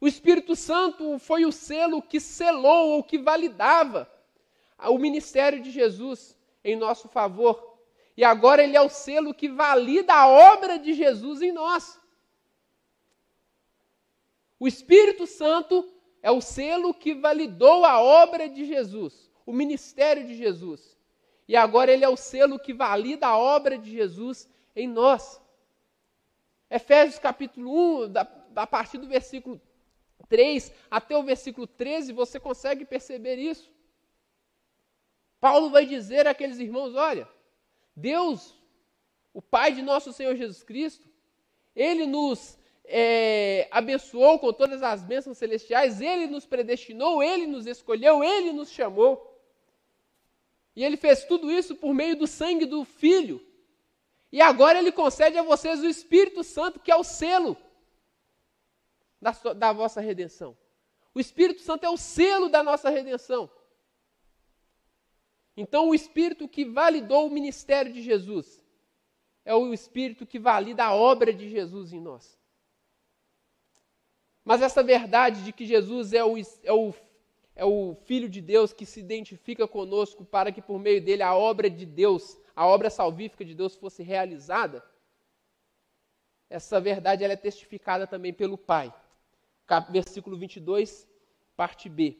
O 0.00 0.06
Espírito 0.06 0.54
Santo 0.54 1.18
foi 1.18 1.44
o 1.44 1.50
selo 1.50 2.00
que 2.00 2.20
selou 2.20 2.90
ou 2.90 3.02
que 3.02 3.18
validava 3.18 4.08
o 4.78 4.98
ministério 4.98 5.60
de 5.60 5.70
Jesus 5.70 6.36
em 6.62 6.76
nosso 6.76 7.08
favor. 7.08 7.76
E 8.16 8.22
agora 8.22 8.62
ele 8.62 8.76
é 8.76 8.80
o 8.80 8.88
selo 8.88 9.34
que 9.34 9.48
valida 9.48 10.14
a 10.14 10.28
obra 10.28 10.78
de 10.78 10.92
Jesus 10.92 11.42
em 11.42 11.50
nós. 11.50 11.98
O 14.64 14.66
Espírito 14.66 15.26
Santo 15.26 15.86
é 16.22 16.30
o 16.30 16.40
selo 16.40 16.94
que 16.94 17.12
validou 17.12 17.84
a 17.84 18.00
obra 18.00 18.48
de 18.48 18.64
Jesus, 18.64 19.30
o 19.44 19.52
ministério 19.52 20.26
de 20.26 20.34
Jesus. 20.34 20.98
E 21.46 21.54
agora 21.54 21.92
ele 21.92 22.02
é 22.02 22.08
o 22.08 22.16
selo 22.16 22.58
que 22.58 22.72
valida 22.72 23.26
a 23.26 23.36
obra 23.36 23.76
de 23.76 23.90
Jesus 23.90 24.48
em 24.74 24.88
nós. 24.88 25.38
Efésios 26.70 27.18
capítulo 27.18 28.04
1, 28.04 28.12
da, 28.12 28.22
a 28.56 28.66
partir 28.66 28.96
do 28.96 29.06
versículo 29.06 29.60
3 30.30 30.72
até 30.90 31.14
o 31.14 31.22
versículo 31.22 31.66
13, 31.66 32.14
você 32.14 32.40
consegue 32.40 32.86
perceber 32.86 33.36
isso. 33.36 33.70
Paulo 35.38 35.68
vai 35.68 35.84
dizer 35.84 36.26
àqueles 36.26 36.58
irmãos: 36.58 36.94
olha, 36.94 37.28
Deus, 37.94 38.58
o 39.34 39.42
Pai 39.42 39.72
de 39.72 39.82
nosso 39.82 40.10
Senhor 40.10 40.34
Jesus 40.34 40.62
Cristo, 40.62 41.06
ele 41.76 42.06
nos 42.06 42.63
é, 42.84 43.68
abençoou 43.70 44.38
com 44.38 44.52
todas 44.52 44.82
as 44.82 45.02
bênçãos 45.02 45.38
celestiais, 45.38 46.00
ele 46.00 46.26
nos 46.26 46.46
predestinou, 46.46 47.22
ele 47.22 47.46
nos 47.46 47.66
escolheu, 47.66 48.22
ele 48.22 48.52
nos 48.52 48.70
chamou. 48.70 49.30
E 50.76 50.84
ele 50.84 50.96
fez 50.96 51.24
tudo 51.24 51.50
isso 51.50 51.76
por 51.76 51.94
meio 51.94 52.16
do 52.16 52.26
sangue 52.26 52.66
do 52.66 52.84
Filho. 52.84 53.44
E 54.30 54.40
agora 54.40 54.78
ele 54.78 54.90
concede 54.90 55.38
a 55.38 55.42
vocês 55.42 55.80
o 55.80 55.86
Espírito 55.86 56.42
Santo, 56.42 56.80
que 56.80 56.90
é 56.90 56.96
o 56.96 57.04
selo 57.04 57.56
da, 59.20 59.30
da 59.54 59.72
vossa 59.72 60.00
redenção. 60.00 60.56
O 61.14 61.20
Espírito 61.20 61.62
Santo 61.62 61.86
é 61.86 61.90
o 61.90 61.96
selo 61.96 62.48
da 62.48 62.62
nossa 62.62 62.90
redenção. 62.90 63.48
Então, 65.56 65.88
o 65.88 65.94
Espírito 65.94 66.48
que 66.48 66.64
validou 66.64 67.28
o 67.28 67.30
ministério 67.30 67.92
de 67.92 68.02
Jesus 68.02 68.60
é 69.44 69.54
o 69.54 69.72
Espírito 69.72 70.26
que 70.26 70.38
valida 70.38 70.84
a 70.84 70.94
obra 70.94 71.32
de 71.32 71.48
Jesus 71.48 71.92
em 71.92 72.00
nós. 72.00 72.36
Mas 74.44 74.60
essa 74.60 74.82
verdade 74.82 75.42
de 75.42 75.52
que 75.52 75.64
Jesus 75.64 76.12
é 76.12 76.22
o, 76.24 76.36
é 76.38 76.72
o, 76.72 76.94
é 77.56 77.64
o 77.64 77.96
Filho 78.04 78.28
de 78.28 78.40
Deus 78.40 78.72
que 78.72 78.84
se 78.84 79.00
identifica 79.00 79.66
conosco 79.66 80.24
para 80.24 80.52
que 80.52 80.60
por 80.60 80.78
meio 80.78 81.02
dele 81.02 81.22
a 81.22 81.34
obra 81.34 81.70
de 81.70 81.86
Deus, 81.86 82.38
a 82.54 82.66
obra 82.66 82.90
salvífica 82.90 83.44
de 83.44 83.54
Deus 83.54 83.74
fosse 83.74 84.02
realizada, 84.02 84.84
essa 86.50 86.80
verdade 86.80 87.24
ela 87.24 87.32
é 87.32 87.36
testificada 87.36 88.06
também 88.06 88.32
pelo 88.32 88.58
Pai. 88.58 88.92
Versículo 89.90 90.36
22, 90.36 91.08
parte 91.56 91.88
B. 91.88 92.18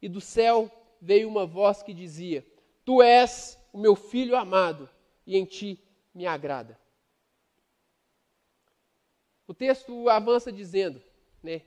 E 0.00 0.08
do 0.08 0.20
céu 0.20 0.70
veio 1.00 1.28
uma 1.28 1.44
voz 1.44 1.82
que 1.82 1.92
dizia: 1.92 2.46
Tu 2.84 3.02
és 3.02 3.58
o 3.72 3.78
meu 3.78 3.96
filho 3.96 4.36
amado, 4.36 4.88
e 5.26 5.36
em 5.36 5.44
ti 5.44 5.82
me 6.14 6.26
agrada. 6.26 6.78
O 9.50 9.54
texto 9.54 10.08
avança 10.08 10.52
dizendo, 10.52 11.02
né, 11.42 11.62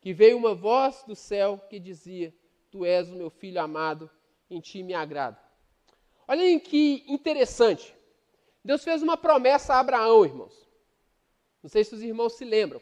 que 0.00 0.14
veio 0.14 0.38
uma 0.38 0.54
voz 0.54 1.04
do 1.06 1.14
céu 1.14 1.60
que 1.68 1.78
dizia: 1.78 2.34
Tu 2.70 2.86
és 2.86 3.10
o 3.10 3.16
meu 3.16 3.28
filho 3.28 3.60
amado, 3.60 4.10
em 4.48 4.58
ti 4.62 4.82
me 4.82 4.94
agrada. 4.94 5.38
Olhem 6.26 6.58
que 6.58 7.04
interessante. 7.06 7.94
Deus 8.64 8.82
fez 8.82 9.02
uma 9.02 9.14
promessa 9.14 9.74
a 9.74 9.80
Abraão, 9.80 10.24
irmãos. 10.24 10.66
Não 11.62 11.68
sei 11.68 11.84
se 11.84 11.94
os 11.94 12.02
irmãos 12.02 12.32
se 12.32 12.46
lembram. 12.46 12.80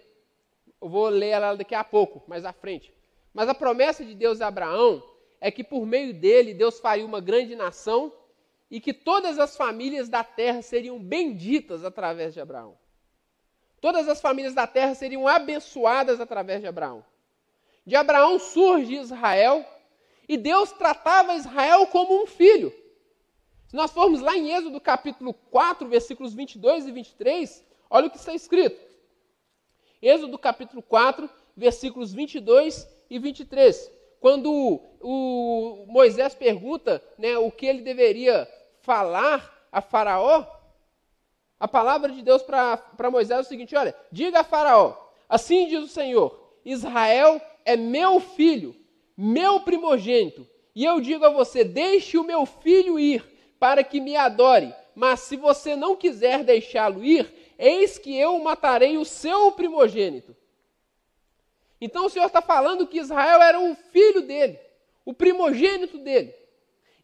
Eu 0.81 0.89
vou 0.89 1.09
ler 1.09 1.31
ela 1.31 1.57
daqui 1.57 1.75
a 1.75 1.83
pouco, 1.83 2.23
mais 2.29 2.45
à 2.45 2.53
frente. 2.53 2.95
Mas 3.35 3.49
a 3.49 3.55
promessa 3.55 4.05
de 4.05 4.15
Deus 4.15 4.41
a 4.41 4.47
Abraão 4.47 5.03
é 5.41 5.51
que 5.51 5.65
por 5.65 5.85
meio 5.85 6.15
dele 6.15 6.55
Deus 6.55 6.79
faria 6.79 7.05
uma 7.05 7.21
grande 7.21 7.57
nação 7.57 8.13
e 8.71 8.81
que 8.81 8.95
todas 8.95 9.41
as 9.41 9.57
famílias 9.57 10.09
da 10.09 10.23
terra 10.23 10.63
seriam 10.63 11.03
benditas 11.03 11.85
através 11.85 12.33
de 12.33 12.41
Abraão. 12.41 12.79
Todas 13.87 14.09
as 14.09 14.21
famílias 14.21 14.53
da 14.53 14.67
terra 14.67 14.97
seriam 14.97 15.29
abençoadas 15.29 16.21
através 16.21 16.61
de 16.61 16.67
Abraão. 16.67 17.05
De 17.87 17.95
Abraão 17.95 18.37
surge 18.37 18.97
Israel 18.97 19.65
e 20.29 20.37
Deus 20.37 20.73
tratava 20.73 21.37
Israel 21.37 21.87
como 21.87 22.21
um 22.21 22.27
filho. 22.27 22.75
Se 23.69 23.77
nós 23.77 23.93
formos 23.93 24.21
lá 24.21 24.37
em 24.37 24.51
Êxodo 24.53 24.81
capítulo 24.81 25.33
4, 25.33 25.87
versículos 25.89 26.35
22 26.35 26.89
e 26.89 26.91
23, 26.91 27.65
olha 27.89 28.09
o 28.09 28.11
que 28.11 28.17
está 28.17 28.35
escrito. 28.35 28.77
Êxodo 30.03 30.37
capítulo 30.37 30.83
4, 30.83 31.31
versículos 31.57 32.13
22 32.13 32.89
e 33.09 33.21
23 33.21 33.93
quando 34.19 34.81
o 35.01 35.85
Moisés 35.87 36.35
pergunta 36.35 37.01
né, 37.17 37.39
o 37.39 37.53
que 37.53 37.67
ele 37.67 37.83
deveria 37.83 38.49
falar 38.81 39.69
a 39.71 39.81
Faraó, 39.81 40.45
a 41.59 41.67
palavra 41.67 42.13
de 42.13 42.23
Deus 42.23 42.43
para 42.43 43.11
Moisés 43.11 43.39
é 43.39 43.41
o 43.41 43.45
seguinte: 43.45 43.75
olha, 43.75 43.95
diga 44.13 44.41
a 44.41 44.45
Faraó, 44.45 44.95
assim 45.29 45.67
diz 45.67 45.83
o 45.83 45.89
Senhor, 45.89 46.53
Israel 46.65 47.41
é 47.65 47.77
meu 47.77 48.21
filho, 48.21 48.75
meu 49.17 49.61
primogênito, 49.61 50.47
e 50.75 50.85
eu 50.85 51.01
digo 51.01 51.25
a 51.25 51.31
você: 51.31 51.65
deixe 51.65 52.19
o 52.19 52.25
meu 52.25 52.45
filho 52.45 52.99
ir, 52.99 53.25
para 53.59 53.83
que 53.83 54.01
me 54.01 54.17
adore, 54.17 54.75
mas 54.95 55.21
se 55.21 55.37
você 55.37 55.75
não 55.75 55.97
quiser 55.97 56.45
deixá-lo 56.45 57.03
ir, 57.03 57.55
eis 57.59 57.99
que 57.99 58.17
eu 58.17 58.39
matarei 58.39 58.99
o 58.99 59.05
seu 59.05 59.53
primogênito. 59.53 60.37
Então 61.81 62.07
o 62.07 62.11
Senhor 62.11 62.27
está 62.27 62.43
falando 62.43 62.87
que 62.87 62.99
Israel 62.99 63.43
era 63.43 63.61
o 63.61 63.75
filho 63.75 64.23
dele, 64.23 64.59
o 65.05 65.15
primogênito 65.15 65.99
dele. 65.99 66.35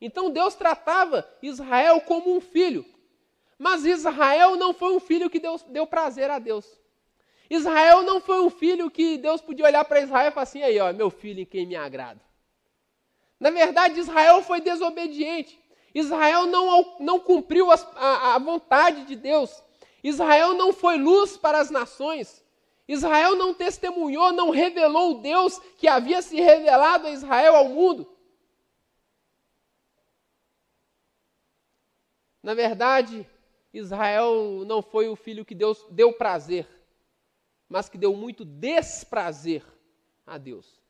Então 0.00 0.30
Deus 0.30 0.54
tratava 0.54 1.28
Israel 1.42 2.00
como 2.00 2.34
um 2.34 2.40
filho. 2.40 2.84
Mas 3.62 3.84
Israel 3.84 4.56
não 4.56 4.74
foi 4.74 4.92
um 4.92 4.98
filho 4.98 5.30
que 5.30 5.38
Deus 5.38 5.62
deu 5.62 5.86
prazer 5.86 6.28
a 6.28 6.40
Deus. 6.40 6.66
Israel 7.48 8.02
não 8.02 8.20
foi 8.20 8.40
um 8.40 8.50
filho 8.50 8.90
que 8.90 9.16
Deus 9.16 9.40
podia 9.40 9.66
olhar 9.66 9.84
para 9.84 10.00
Israel 10.00 10.30
e 10.30 10.32
falar 10.32 10.42
assim: 10.42 10.64
aí, 10.64 10.80
ó, 10.80 10.92
meu 10.92 11.10
filho 11.10 11.38
em 11.38 11.46
quem 11.46 11.64
me 11.64 11.76
agrada. 11.76 12.20
Na 13.38 13.50
verdade, 13.50 14.00
Israel 14.00 14.42
foi 14.42 14.60
desobediente. 14.60 15.62
Israel 15.94 16.46
não, 16.46 16.96
não 16.98 17.20
cumpriu 17.20 17.70
a, 17.70 18.34
a 18.34 18.38
vontade 18.40 19.04
de 19.04 19.14
Deus. 19.14 19.62
Israel 20.02 20.54
não 20.54 20.72
foi 20.72 20.98
luz 20.98 21.36
para 21.36 21.60
as 21.60 21.70
nações. 21.70 22.44
Israel 22.88 23.36
não 23.36 23.54
testemunhou, 23.54 24.32
não 24.32 24.50
revelou 24.50 25.12
o 25.12 25.20
Deus 25.20 25.60
que 25.78 25.86
havia 25.86 26.20
se 26.20 26.34
revelado 26.40 27.06
a 27.06 27.12
Israel 27.12 27.54
ao 27.54 27.68
mundo. 27.68 28.12
Na 32.42 32.54
verdade, 32.54 33.24
Israel 33.72 34.64
não 34.66 34.82
foi 34.82 35.08
o 35.08 35.16
filho 35.16 35.44
que 35.44 35.54
Deus 35.54 35.86
deu 35.90 36.12
prazer, 36.12 36.68
mas 37.68 37.88
que 37.88 37.96
deu 37.96 38.14
muito 38.14 38.44
desprazer 38.44 39.64
a 40.26 40.36
Deus. 40.36 40.80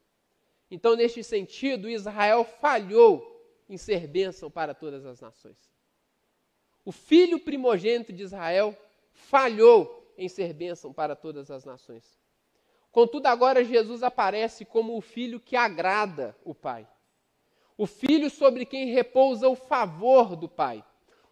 Então, 0.70 0.96
neste 0.96 1.22
sentido, 1.22 1.88
Israel 1.88 2.44
falhou 2.44 3.28
em 3.68 3.76
ser 3.76 4.06
bênção 4.06 4.50
para 4.50 4.74
todas 4.74 5.04
as 5.06 5.20
nações. 5.20 5.70
O 6.84 6.90
filho 6.90 7.38
primogênito 7.38 8.12
de 8.12 8.22
Israel 8.22 8.76
falhou 9.12 10.12
em 10.16 10.28
ser 10.28 10.52
bênção 10.52 10.92
para 10.92 11.14
todas 11.14 11.50
as 11.50 11.64
nações. 11.64 12.18
Contudo, 12.90 13.26
agora 13.26 13.64
Jesus 13.64 14.02
aparece 14.02 14.64
como 14.64 14.96
o 14.96 15.00
filho 15.00 15.40
que 15.40 15.56
agrada 15.56 16.36
o 16.44 16.54
Pai. 16.54 16.86
O 17.76 17.86
filho 17.86 18.28
sobre 18.28 18.66
quem 18.66 18.92
repousa 18.92 19.48
o 19.48 19.56
favor 19.56 20.36
do 20.36 20.48
Pai. 20.48 20.84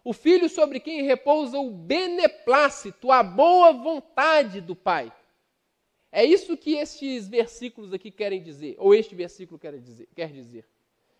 O 0.03 0.13
filho 0.13 0.49
sobre 0.49 0.79
quem 0.79 1.03
repousa 1.03 1.59
o 1.59 1.69
beneplácito, 1.69 3.11
a 3.11 3.21
boa 3.21 3.71
vontade 3.71 4.59
do 4.59 4.75
Pai. 4.75 5.11
É 6.11 6.25
isso 6.25 6.57
que 6.57 6.75
estes 6.75 7.27
versículos 7.27 7.93
aqui 7.93 8.11
querem 8.11 8.41
dizer, 8.41 8.75
ou 8.79 8.93
este 8.93 9.15
versículo 9.15 9.59
quer 9.59 9.77
dizer. 9.79 10.09
Quer 10.15 10.31
dizer. 10.31 10.65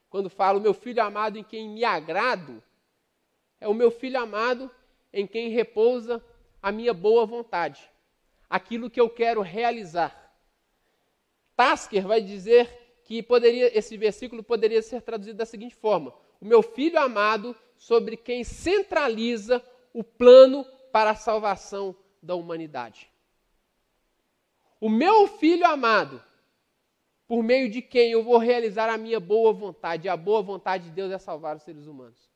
Quando 0.10 0.30
fala, 0.30 0.60
o 0.60 0.62
meu 0.62 0.74
filho 0.74 1.02
amado 1.02 1.38
em 1.38 1.44
quem 1.44 1.70
me 1.70 1.86
agrado, 1.86 2.62
é 3.60 3.67
o 3.67 3.74
meu 3.74 3.91
filho 3.91 4.20
amado 4.20 4.70
em 5.13 5.26
quem 5.26 5.50
repousa 5.50 6.22
a 6.62 6.72
minha 6.72 6.94
boa 6.94 7.26
vontade, 7.26 7.89
aquilo 8.50 8.89
que 8.89 9.00
eu 9.00 9.10
quero 9.10 9.41
realizar. 9.41 10.36
Tasker 11.56 12.06
vai 12.06 12.22
dizer 12.22 12.67
que 13.04 13.22
poderia, 13.22 13.78
esse 13.78 13.96
versículo 13.96 14.44
poderia 14.44 14.82
ser 14.82 15.02
traduzido 15.02 15.38
da 15.38 15.46
seguinte 15.46 15.76
forma: 15.76 16.13
o 16.41 16.46
meu 16.46 16.62
filho 16.62 17.00
amado, 17.00 17.56
sobre 17.82 18.15
quem 18.15 18.44
centraliza 18.44 19.60
o 19.91 20.04
plano 20.04 20.63
para 20.91 21.10
a 21.10 21.15
salvação 21.15 21.96
da 22.22 22.36
humanidade. 22.36 23.12
O 24.80 24.88
meu 24.88 25.28
filho 25.28 25.65
amado, 25.65 26.24
por 27.28 27.41
meio 27.41 27.72
de 27.72 27.82
quem 27.82 28.12
eu 28.12 28.22
vou 28.22 28.38
realizar 28.38 28.88
a 28.88 29.00
minha 29.00 29.20
boa 29.20 29.52
vontade. 29.52 30.06
E 30.06 30.10
a 30.10 30.15
boa 30.15 30.44
vontade 30.44 30.84
de 30.84 30.91
Deus 30.91 31.12
é 31.12 31.17
salvar 31.17 31.56
os 31.56 31.63
seres 31.63 31.88
humanos, 31.88 32.30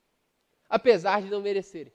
apesar 0.68 1.22
de 1.22 1.30
não 1.30 1.42
merecerem. 1.44 1.94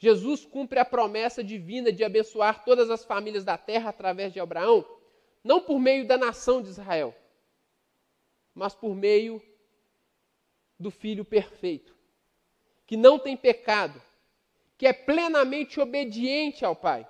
Jesus 0.00 0.44
cumpre 0.44 0.80
a 0.80 0.84
promessa 0.84 1.44
divina 1.44 1.92
de 1.92 2.02
abençoar 2.02 2.64
todas 2.64 2.90
as 2.90 3.04
famílias 3.04 3.44
da 3.44 3.56
terra 3.56 3.90
através 3.90 4.32
de 4.32 4.40
Abraão, 4.40 4.84
não 5.44 5.60
por 5.60 5.78
meio 5.78 6.04
da 6.08 6.18
nação 6.18 6.60
de 6.60 6.70
Israel, 6.70 7.14
mas 8.52 8.74
por 8.74 8.96
meio 8.96 9.40
do 10.78 10.90
Filho 10.90 11.24
perfeito, 11.24 11.96
que 12.86 12.96
não 12.96 13.18
tem 13.18 13.36
pecado, 13.36 14.00
que 14.76 14.86
é 14.86 14.92
plenamente 14.92 15.80
obediente 15.80 16.64
ao 16.64 16.76
Pai. 16.76 17.06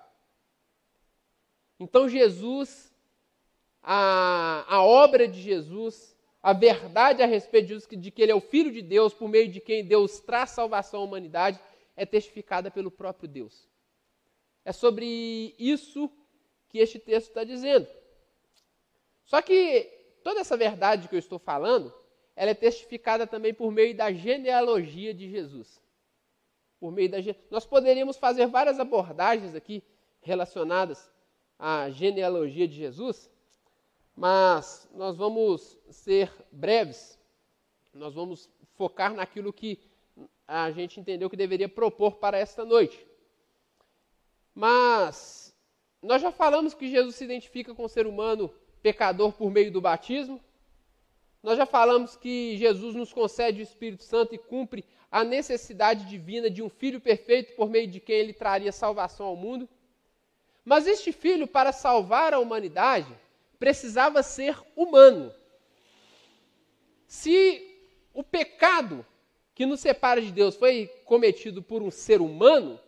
Então 1.79 2.09
Jesus, 2.09 2.93
a, 3.83 4.65
a 4.67 4.83
obra 4.83 5.29
de 5.29 5.41
Jesus, 5.41 6.17
a 6.43 6.53
verdade 6.53 7.23
a 7.23 7.27
respeito 7.27 7.97
de 7.97 8.11
que 8.11 8.23
Ele 8.23 8.33
é 8.33 8.35
o 8.35 8.41
Filho 8.41 8.73
de 8.73 8.83
Deus, 8.83 9.13
por 9.13 9.29
meio 9.29 9.49
de 9.49 9.61
quem 9.61 9.85
Deus 9.85 10.19
traz 10.21 10.51
salvação 10.51 11.01
à 11.01 11.05
humanidade, 11.05 11.61
é 11.95 12.07
testificada 12.07 12.71
pelo 12.71 12.91
próprio 12.91 13.29
Deus. 13.29 13.69
É 14.65 14.73
sobre 14.73 15.55
isso 15.59 16.11
que 16.69 16.79
este 16.79 16.99
texto 16.99 17.29
está 17.29 17.45
dizendo. 17.45 17.89
Só 19.25 19.43
que 19.43 19.83
toda 20.23 20.41
essa 20.41 20.57
verdade 20.57 21.09
que 21.09 21.15
eu 21.15 21.19
estou 21.19 21.39
falando, 21.39 21.93
ela 22.39 22.53
é 22.53 22.55
testificada 22.55 23.27
também 23.27 23.53
por 23.53 23.73
meio 23.73 23.97
da 23.97 24.13
genealogia 24.13 25.13
de 25.13 25.29
Jesus. 25.29 25.83
Por 26.79 26.93
meio 26.93 27.11
da 27.11 27.19
nós 27.51 27.67
poderíamos 27.67 28.17
fazer 28.17 28.47
várias 28.47 28.79
abordagens 28.79 29.57
aqui 29.57 29.83
relacionadas 30.21 31.11
à 31.59 31.91
genealogia 31.91 32.69
de 32.69 32.77
Jesus, 32.77 33.29
mas 34.15 34.89
nós 34.95 35.17
vamos 35.17 35.77
ser 35.91 36.33
breves. 36.53 37.19
Nós 37.93 38.15
vamos 38.15 38.49
focar 38.77 39.13
naquilo 39.13 39.53
que 39.53 39.81
a 40.47 40.71
gente 40.71 41.01
entendeu 41.01 41.29
que 41.29 41.37
deveria 41.37 41.69
propor 41.69 42.19
para 42.19 42.39
esta 42.39 42.65
noite. 42.65 43.05
Mas 44.55 45.53
nós 46.01 46.23
já 46.23 46.31
falamos 46.31 46.73
que 46.73 46.89
Jesus 46.89 47.17
se 47.17 47.25
identifica 47.25 47.75
com 47.75 47.85
o 47.85 47.89
ser 47.89 48.07
humano 48.07 48.49
pecador 48.81 49.33
por 49.33 49.51
meio 49.51 49.73
do 49.73 49.81
batismo. 49.81 50.41
Nós 51.43 51.57
já 51.57 51.67
falamos 51.67 52.17
que 52.17 52.57
Jesus 52.57 52.95
nos 52.95 53.13
concede 53.13 53.61
o 53.61 53.63
Espírito 53.63 54.03
Santo 54.03 54.35
e 54.35 54.39
cumpre 54.39 54.85
a 55.11 55.25
necessidade 55.25 56.05
divina 56.07 56.51
de 56.51 56.63
um 56.63 56.69
filho 56.69 57.01
perfeito 57.01 57.55
por 57.55 57.71
meio 57.71 57.87
de 57.87 58.01
quem 58.01 58.17
ele 58.17 58.33
traria 58.33 58.73
salvação 58.73 59.27
ao 59.27 59.37
mundo. 59.37 59.69
Mas 60.65 60.87
este 60.87 61.13
filho, 61.13 61.47
para 61.47 61.73
salvar 61.73 62.35
a 62.35 62.39
humanidade, 62.39 63.11
precisava 63.59 64.23
ser 64.23 64.57
humano. 64.77 65.33
Se 67.07 67.65
o 68.13 68.23
pecado 68.23 69.07
que 69.55 69.65
nos 69.65 69.81
separa 69.81 70.21
de 70.21 70.31
Deus 70.31 70.57
foi 70.57 70.87
cometido 71.05 71.63
por 71.63 71.83
um 71.83 71.91
ser 71.91 72.21
humano, 72.21 72.79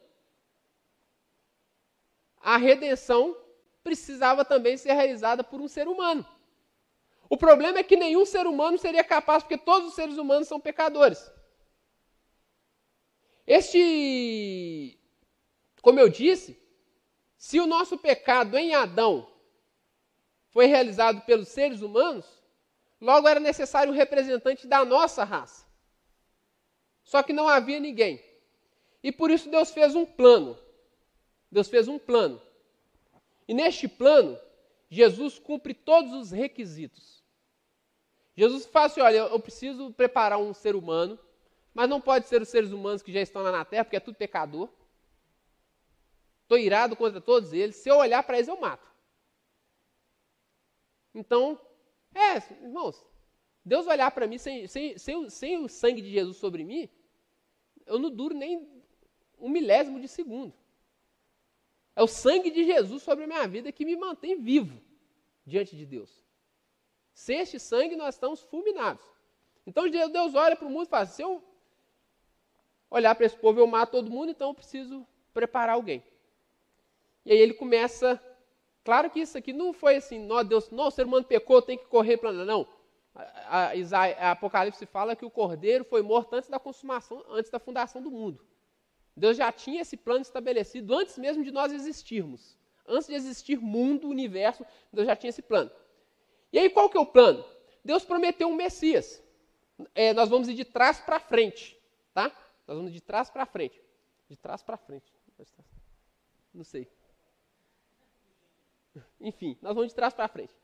a 2.43 2.57
redenção 2.57 3.37
precisava 3.83 4.45
também 4.45 4.77
ser 4.77 4.93
realizada 4.93 5.43
por 5.43 5.61
um 5.61 5.69
ser 5.69 5.89
humano. 5.89 6.27
O 7.31 7.37
problema 7.37 7.79
é 7.79 7.85
que 7.85 7.97
nenhum 7.97 8.27
ser 8.27 8.45
humano 8.45 8.77
seria 8.77 9.05
capaz, 9.05 9.45
porque 9.45 9.57
todos 9.57 9.91
os 9.91 9.95
seres 9.95 10.19
humanos 10.19 10.49
são 10.49 10.59
pecadores. 10.59 11.31
Este, 13.47 14.99
como 15.81 16.01
eu 16.01 16.09
disse, 16.09 16.61
se 17.39 17.61
o 17.61 17.69
nosso 17.69 17.97
pecado 17.97 18.59
em 18.59 18.75
Adão 18.75 19.31
foi 20.51 20.67
realizado 20.67 21.21
pelos 21.21 21.47
seres 21.47 21.83
humanos, 21.83 22.27
logo 23.01 23.29
era 23.29 23.39
necessário 23.39 23.93
um 23.93 23.97
representante 23.97 24.67
da 24.67 24.85
nossa 24.85 25.23
raça. 25.23 25.65
Só 27.05 27.23
que 27.23 27.33
não 27.33 27.49
havia 27.49 27.79
ninguém. 27.79 28.21
E 29.05 29.13
por 29.13 29.31
isso 29.31 29.49
Deus 29.49 29.71
fez 29.71 29.95
um 29.95 30.05
plano. 30.05 30.59
Deus 31.51 31.69
fez 31.69 31.87
um 31.87 31.99
plano. 31.99 32.43
E 33.47 33.55
neste 33.55 33.87
plano, 33.87 34.37
Jesus 34.89 35.39
cumpre 35.39 35.75
todos 35.75 36.13
os 36.13 36.33
requisitos. 36.33 37.20
Jesus 38.41 38.65
fala 38.65 38.87
assim: 38.87 39.03
olha, 39.03 39.19
eu 39.19 39.39
preciso 39.39 39.93
preparar 39.93 40.39
um 40.39 40.55
ser 40.55 40.75
humano, 40.75 41.19
mas 41.75 41.91
não 41.91 42.01
pode 42.01 42.27
ser 42.27 42.41
os 42.41 42.49
seres 42.49 42.73
humanos 42.73 43.03
que 43.03 43.13
já 43.13 43.21
estão 43.21 43.43
lá 43.43 43.53
na 43.53 43.67
terra, 43.67 43.85
porque 43.85 43.99
é 43.99 44.01
tudo 44.01 44.17
pecador. 44.17 44.71
Estou 46.45 46.57
irado 46.57 46.97
contra 46.97 47.21
todos 47.21 47.53
eles. 47.53 47.77
Se 47.77 47.91
eu 47.91 47.97
olhar 47.97 48.23
para 48.23 48.39
eles, 48.39 48.49
eu 48.49 48.59
mato. 48.59 48.91
Então, 51.15 51.61
é, 52.15 52.37
irmãos, 52.65 53.05
Deus 53.63 53.87
olhar 53.87 54.11
para 54.11 54.27
mim 54.27 54.39
sem, 54.39 54.67
sem, 54.67 54.97
sem, 54.97 55.29
sem 55.29 55.59
o 55.59 55.69
sangue 55.69 56.01
de 56.01 56.11
Jesus 56.11 56.39
sobre 56.39 56.65
mim, 56.65 56.89
eu 57.85 57.99
não 57.99 58.11
duro 58.11 58.35
nem 58.35 58.67
um 59.39 59.51
milésimo 59.51 60.01
de 60.01 60.09
segundo. 60.09 60.55
É 61.95 62.03
o 62.03 62.07
sangue 62.07 62.51
de 62.51 62.65
Jesus 62.65 63.03
sobre 63.03 63.25
a 63.25 63.27
minha 63.27 63.47
vida 63.47 63.71
que 63.71 63.85
me 63.85 63.97
mantém 63.97 64.41
vivo 64.41 64.81
diante 65.45 65.77
de 65.77 65.85
Deus. 65.85 66.30
Sem 67.13 67.41
este 67.41 67.59
sangue, 67.59 67.97
nós 67.97 68.15
estamos 68.15 68.41
fulminados. 68.43 69.05
Então 69.67 69.89
Deus 69.89 70.35
olha 70.35 70.57
para 70.57 70.67
o 70.67 70.71
mundo 70.71 70.87
e 70.87 70.91
fala: 70.91 71.07
se 71.07 71.23
eu 71.23 71.43
olhar 72.91 73.15
para 73.15 73.27
esse 73.27 73.37
povo, 73.37 73.61
eu 73.61 73.67
mato 73.67 73.93
todo 73.93 74.11
mundo, 74.11 74.31
então 74.31 74.49
eu 74.49 74.55
preciso 74.55 75.07
preparar 75.33 75.75
alguém. 75.75 76.03
E 77.25 77.33
aí 77.33 77.39
ele 77.39 77.55
começa. 77.55 78.21
Claro 78.83 79.11
que 79.11 79.21
isso 79.21 79.37
aqui 79.37 79.53
não 79.53 79.73
foi 79.73 79.97
assim, 79.97 80.19
não, 80.19 80.43
Deus, 80.43 80.71
não, 80.71 80.87
o 80.87 80.91
ser 80.91 81.05
humano 81.05 81.25
pecou, 81.25 81.61
tem 81.61 81.77
que 81.79 81.85
correr 81.85 82.17
para. 82.17 82.33
Não. 82.33 82.67
A, 83.15 83.69
a, 83.69 83.73
a, 83.73 84.31
Apocalipse 84.31 84.87
fala 84.87 85.15
que 85.15 85.25
o 85.25 85.31
cordeiro 85.31 85.85
foi 85.85 86.01
morto 86.01 86.35
antes 86.35 86.49
da 86.49 86.59
consumação, 86.59 87.23
antes 87.29 87.51
da 87.51 87.59
fundação 87.59 88.01
do 88.01 88.11
mundo. 88.11 88.45
Deus 89.17 89.37
já 89.37 89.53
tinha 89.53 89.83
esse 89.83 89.97
plano 89.97 90.23
estabelecido 90.23 90.95
antes 90.95 91.19
mesmo 91.19 91.45
de 91.45 91.51
nós 91.51 91.73
existirmos. 91.73 92.59
Antes 92.87 93.09
de 93.09 93.15
existir 93.15 93.61
mundo, 93.61 94.09
universo, 94.09 94.65
Deus 94.93 95.07
já 95.07 95.15
tinha 95.15 95.29
esse 95.29 95.43
plano. 95.43 95.71
E 96.53 96.59
aí 96.59 96.71
qual 96.71 96.89
que 96.91 96.97
é 96.97 97.01
o 97.01 97.07
plano? 97.07 97.45
Deus 97.85 98.05
prometeu 98.05 98.49
um 98.49 98.55
Messias. 98.55 99.23
É, 99.95 100.13
nós 100.13 100.29
vamos 100.29 100.49
ir 100.49 100.55
de 100.55 100.65
trás 100.65 101.01
para 101.01 101.19
frente, 101.19 101.79
tá? 102.13 102.31
Nós 102.67 102.77
vamos 102.77 102.93
de 102.93 103.01
trás 103.01 103.31
para 103.31 103.47
frente. 103.47 103.81
De 104.29 104.37
trás 104.37 104.63
para 104.63 104.77
frente. 104.77 105.13
Não 106.53 106.65
sei. 106.65 106.89
Enfim, 109.21 109.57
nós 109.63 109.75
vamos 109.75 109.91
de 109.91 109.95
trás 109.95 110.13
para 110.13 110.29
frente. 110.29 110.55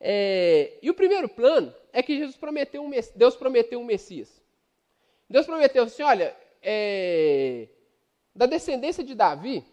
É, 0.00 0.78
e 0.82 0.90
o 0.90 0.94
primeiro 0.94 1.28
plano 1.28 1.74
é 1.92 2.02
que 2.02 2.16
Jesus 2.16 2.36
prometeu 2.36 2.82
um, 2.82 2.90
Deus 3.14 3.36
prometeu 3.36 3.80
um 3.80 3.84
Messias. 3.84 4.42
Deus 5.28 5.46
prometeu 5.46 5.84
assim, 5.84 6.02
olha, 6.02 6.36
é, 6.62 7.68
da 8.34 8.46
descendência 8.46 9.02
de 9.02 9.14
Davi 9.14 9.64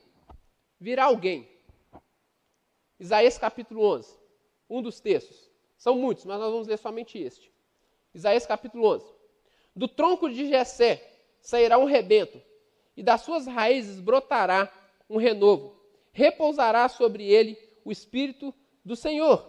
virá 0.79 1.05
alguém. 1.05 1.47
Isaías 2.99 3.37
capítulo 3.37 3.83
11, 3.83 4.15
um 4.69 4.81
dos 4.81 4.99
textos. 4.99 5.50
São 5.81 5.95
muitos, 5.95 6.25
mas 6.25 6.39
nós 6.39 6.51
vamos 6.51 6.67
ler 6.67 6.77
somente 6.77 7.17
este. 7.17 7.51
Isaías 8.13 8.45
capítulo 8.45 8.85
11. 8.85 9.03
Do 9.75 9.87
tronco 9.87 10.29
de 10.29 10.47
Jessé 10.47 11.01
sairá 11.41 11.79
um 11.79 11.85
rebento, 11.85 12.39
e 12.95 13.01
das 13.01 13.21
suas 13.21 13.47
raízes 13.47 13.99
brotará 13.99 14.71
um 15.09 15.17
renovo. 15.17 15.75
Repousará 16.11 16.87
sobre 16.87 17.25
ele 17.25 17.57
o 17.83 17.91
espírito 17.91 18.53
do 18.85 18.95
Senhor, 18.95 19.43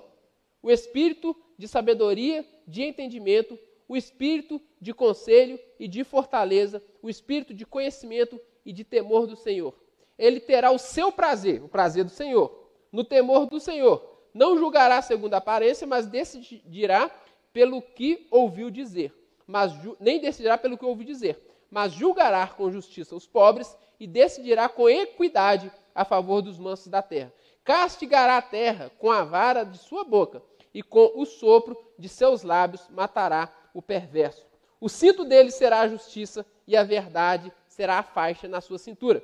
o 0.63 0.71
espírito 0.71 1.37
de 1.59 1.69
sabedoria, 1.69 2.49
de 2.67 2.83
entendimento, 2.83 3.59
o 3.87 3.95
espírito 3.95 4.59
de 4.81 4.95
conselho 4.95 5.61
e 5.79 5.87
de 5.87 6.03
fortaleza, 6.03 6.83
o 7.03 7.11
espírito 7.11 7.53
de 7.53 7.67
conhecimento 7.67 8.41
e 8.65 8.73
de 8.73 8.85
temor 8.85 9.27
do 9.27 9.37
Senhor. 9.37 9.75
Ele 10.19 10.41
terá 10.41 10.71
o 10.71 10.79
seu 10.79 11.13
prazer, 11.13 11.63
o 11.63 11.69
prazer 11.69 12.05
do 12.05 12.11
Senhor, 12.11 12.71
no 12.91 13.05
temor 13.05 13.45
do 13.45 13.61
Senhor 13.61 14.12
não 14.35 14.57
julgará 14.57 15.01
segundo 15.03 15.35
a 15.35 15.39
aparência, 15.39 15.87
mas 15.87 16.07
decidirá 16.07 17.11
pelo 17.53 17.83
que 17.83 18.27
ouviu 18.31 18.71
dizer. 18.71 19.13
Mas 19.47 19.73
nem 20.01 20.21
decidirá 20.21 20.57
pelo 20.57 20.79
que 20.79 20.85
ouviu 20.85 21.05
dizer, 21.05 21.39
mas 21.71 21.93
julgará 21.93 22.47
com 22.47 22.71
justiça 22.71 23.15
os 23.15 23.27
pobres 23.27 23.77
e 23.99 24.07
decidirá 24.07 24.69
com 24.69 24.89
equidade 24.89 25.71
a 25.95 26.05
favor 26.05 26.41
dos 26.41 26.59
mansos 26.59 26.89
da 26.89 27.03
terra. 27.03 27.33
Castigará 27.65 28.39
a 28.39 28.43
terra 28.43 28.91
com 28.99 29.11
a 29.11 29.23
vara 29.23 29.65
de 29.65 29.79
sua 29.79 30.05
boca 30.05 30.43
e 30.75 30.83
com 30.83 31.13
o 31.15 31.25
sopro 31.25 31.77
de 31.99 32.09
seus 32.09 32.43
lábios 32.43 32.89
matará 32.91 33.53
o 33.75 33.83
perverso. 33.83 34.47
O 34.81 34.89
cinto 34.89 35.25
dele 35.25 35.51
será 35.51 35.81
a 35.81 35.89
justiça 35.89 36.45
e 36.67 36.77
a 36.77 36.83
verdade 36.83 37.53
será 37.69 37.99
a 37.99 38.03
faixa 38.03 38.49
na 38.49 38.61
sua 38.61 38.79
cintura. 38.79 39.23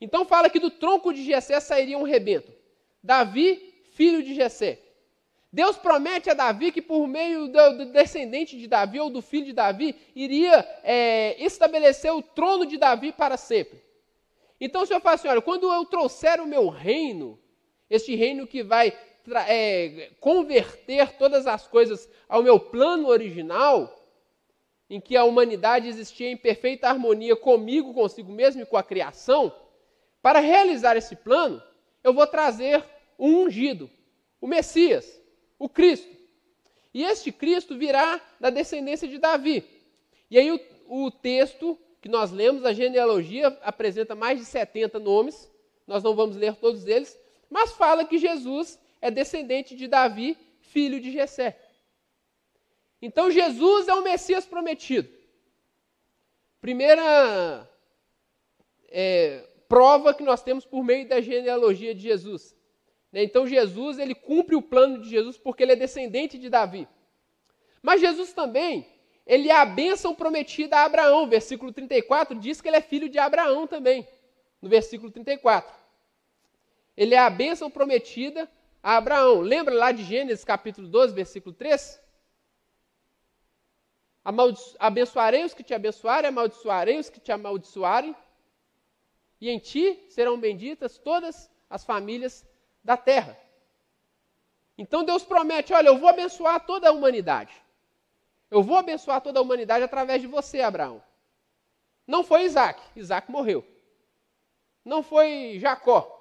Então 0.00 0.24
fala 0.24 0.50
que 0.50 0.60
do 0.60 0.70
tronco 0.70 1.12
de 1.12 1.24
Jessé 1.24 1.58
sairia 1.58 1.98
um 1.98 2.04
rebento. 2.04 2.52
Davi 3.02 3.75
filho 3.96 4.22
de 4.22 4.34
Jessé. 4.34 4.78
Deus 5.50 5.78
promete 5.78 6.28
a 6.28 6.34
Davi 6.34 6.70
que 6.70 6.82
por 6.82 7.08
meio 7.08 7.48
do, 7.48 7.86
descendente 7.86 8.58
de 8.58 8.68
Davi 8.68 9.00
ou 9.00 9.08
do 9.08 9.22
filho 9.22 9.46
de 9.46 9.54
Davi 9.54 9.96
iria 10.14 10.58
é, 10.84 11.34
estabelecer 11.42 12.12
o 12.12 12.20
trono 12.20 12.66
de 12.66 12.76
Davi 12.76 13.10
para 13.10 13.38
sempre. 13.38 13.82
Então 14.60 14.82
o 14.82 14.86
Senhor 14.86 15.00
fala 15.00 15.14
assim: 15.14 15.28
olha, 15.28 15.40
quando 15.40 15.72
eu 15.72 15.84
trouxer 15.86 16.42
o 16.42 16.46
meu 16.46 16.68
reino, 16.68 17.38
este 17.88 18.14
reino 18.14 18.46
que 18.46 18.62
vai 18.62 18.92
é, 19.48 20.10
converter 20.20 21.12
todas 21.12 21.46
as 21.46 21.66
coisas 21.66 22.06
ao 22.28 22.42
meu 22.42 22.60
plano 22.60 23.08
original, 23.08 24.06
em 24.90 25.00
que 25.00 25.16
a 25.16 25.24
humanidade 25.24 25.88
existia 25.88 26.30
em 26.30 26.36
perfeita 26.36 26.88
harmonia 26.88 27.34
comigo, 27.34 27.94
consigo 27.94 28.30
mesmo 28.30 28.60
e 28.60 28.66
com 28.66 28.76
a 28.76 28.82
criação, 28.82 29.50
para 30.20 30.38
realizar 30.38 30.98
esse 30.98 31.16
plano, 31.16 31.62
eu 32.04 32.12
vou 32.12 32.26
trazer 32.26 32.84
um 33.18 33.44
ungido, 33.44 33.90
o 34.40 34.46
Messias, 34.46 35.20
o 35.58 35.68
Cristo. 35.68 36.14
E 36.92 37.02
este 37.02 37.30
Cristo 37.30 37.76
virá 37.76 38.20
da 38.40 38.50
descendência 38.50 39.06
de 39.06 39.18
Davi. 39.18 39.64
E 40.30 40.38
aí 40.38 40.50
o, 40.50 40.60
o 40.88 41.10
texto 41.10 41.78
que 42.00 42.08
nós 42.08 42.30
lemos, 42.30 42.64
a 42.64 42.72
genealogia, 42.72 43.48
apresenta 43.62 44.14
mais 44.14 44.38
de 44.38 44.44
70 44.44 44.98
nomes, 44.98 45.50
nós 45.86 46.02
não 46.02 46.14
vamos 46.14 46.36
ler 46.36 46.54
todos 46.56 46.86
eles, 46.86 47.18
mas 47.50 47.72
fala 47.72 48.04
que 48.04 48.18
Jesus 48.18 48.78
é 49.00 49.10
descendente 49.10 49.76
de 49.76 49.86
Davi, 49.86 50.36
filho 50.60 51.00
de 51.00 51.12
Jessé. 51.12 51.60
Então 53.00 53.30
Jesus 53.30 53.88
é 53.88 53.94
o 53.94 54.02
Messias 54.02 54.46
prometido. 54.46 55.08
Primeira 56.60 57.70
é, 58.88 59.46
prova 59.68 60.14
que 60.14 60.22
nós 60.22 60.42
temos 60.42 60.64
por 60.64 60.82
meio 60.82 61.06
da 61.08 61.20
genealogia 61.20 61.94
de 61.94 62.00
Jesus. 62.00 62.55
Né? 63.16 63.22
Então 63.22 63.46
Jesus 63.46 63.98
ele 63.98 64.14
cumpre 64.14 64.54
o 64.54 64.60
plano 64.60 65.00
de 65.00 65.08
Jesus 65.08 65.38
porque 65.38 65.62
ele 65.62 65.72
é 65.72 65.76
descendente 65.76 66.36
de 66.36 66.50
Davi. 66.50 66.86
Mas 67.80 68.02
Jesus 68.02 68.34
também 68.34 68.86
ele 69.26 69.48
é 69.48 69.56
a 69.56 69.64
bênção 69.64 70.14
prometida 70.14 70.76
a 70.76 70.84
Abraão. 70.84 71.26
Versículo 71.26 71.72
34 71.72 72.38
diz 72.38 72.60
que 72.60 72.68
ele 72.68 72.76
é 72.76 72.82
filho 72.82 73.08
de 73.08 73.18
Abraão 73.18 73.66
também. 73.66 74.06
No 74.60 74.68
versículo 74.68 75.10
34. 75.10 75.74
Ele 76.94 77.14
é 77.14 77.18
a 77.18 77.30
bênção 77.30 77.70
prometida 77.70 78.50
a 78.82 78.98
Abraão. 78.98 79.40
Lembra 79.40 79.74
lá 79.74 79.92
de 79.92 80.04
Gênesis 80.04 80.44
capítulo 80.44 80.86
12, 80.86 81.14
versículo 81.14 81.54
3? 81.54 81.98
Abençoarei 84.78 85.42
os 85.44 85.54
que 85.54 85.62
te 85.62 85.72
abençoarem, 85.72 86.28
amaldiçoarei 86.28 86.98
os 86.98 87.08
que 87.08 87.20
te 87.20 87.30
amaldiçoarem, 87.30 88.14
e 89.40 89.48
em 89.48 89.58
ti 89.58 90.04
serão 90.08 90.38
benditas 90.38 90.98
todas 90.98 91.48
as 91.70 91.84
famílias 91.84 92.44
da 92.86 92.96
terra. 92.96 93.36
Então 94.78 95.04
Deus 95.04 95.24
promete: 95.24 95.74
olha, 95.74 95.88
eu 95.88 95.98
vou 95.98 96.08
abençoar 96.08 96.64
toda 96.64 96.88
a 96.88 96.92
humanidade. 96.92 97.52
Eu 98.48 98.62
vou 98.62 98.76
abençoar 98.76 99.20
toda 99.20 99.40
a 99.40 99.42
humanidade 99.42 99.82
através 99.82 100.22
de 100.22 100.28
você, 100.28 100.60
Abraão. 100.60 101.02
Não 102.06 102.22
foi 102.22 102.44
Isaac, 102.44 102.80
Isaac 102.94 103.28
morreu. 103.28 103.66
Não 104.84 105.02
foi 105.02 105.58
Jacó. 105.58 106.12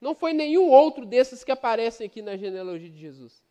Não 0.00 0.16
foi 0.16 0.32
nenhum 0.32 0.68
outro 0.68 1.06
desses 1.06 1.44
que 1.44 1.52
aparecem 1.52 2.08
aqui 2.08 2.20
na 2.20 2.36
genealogia 2.36 2.90
de 2.90 2.98
Jesus. 2.98 3.44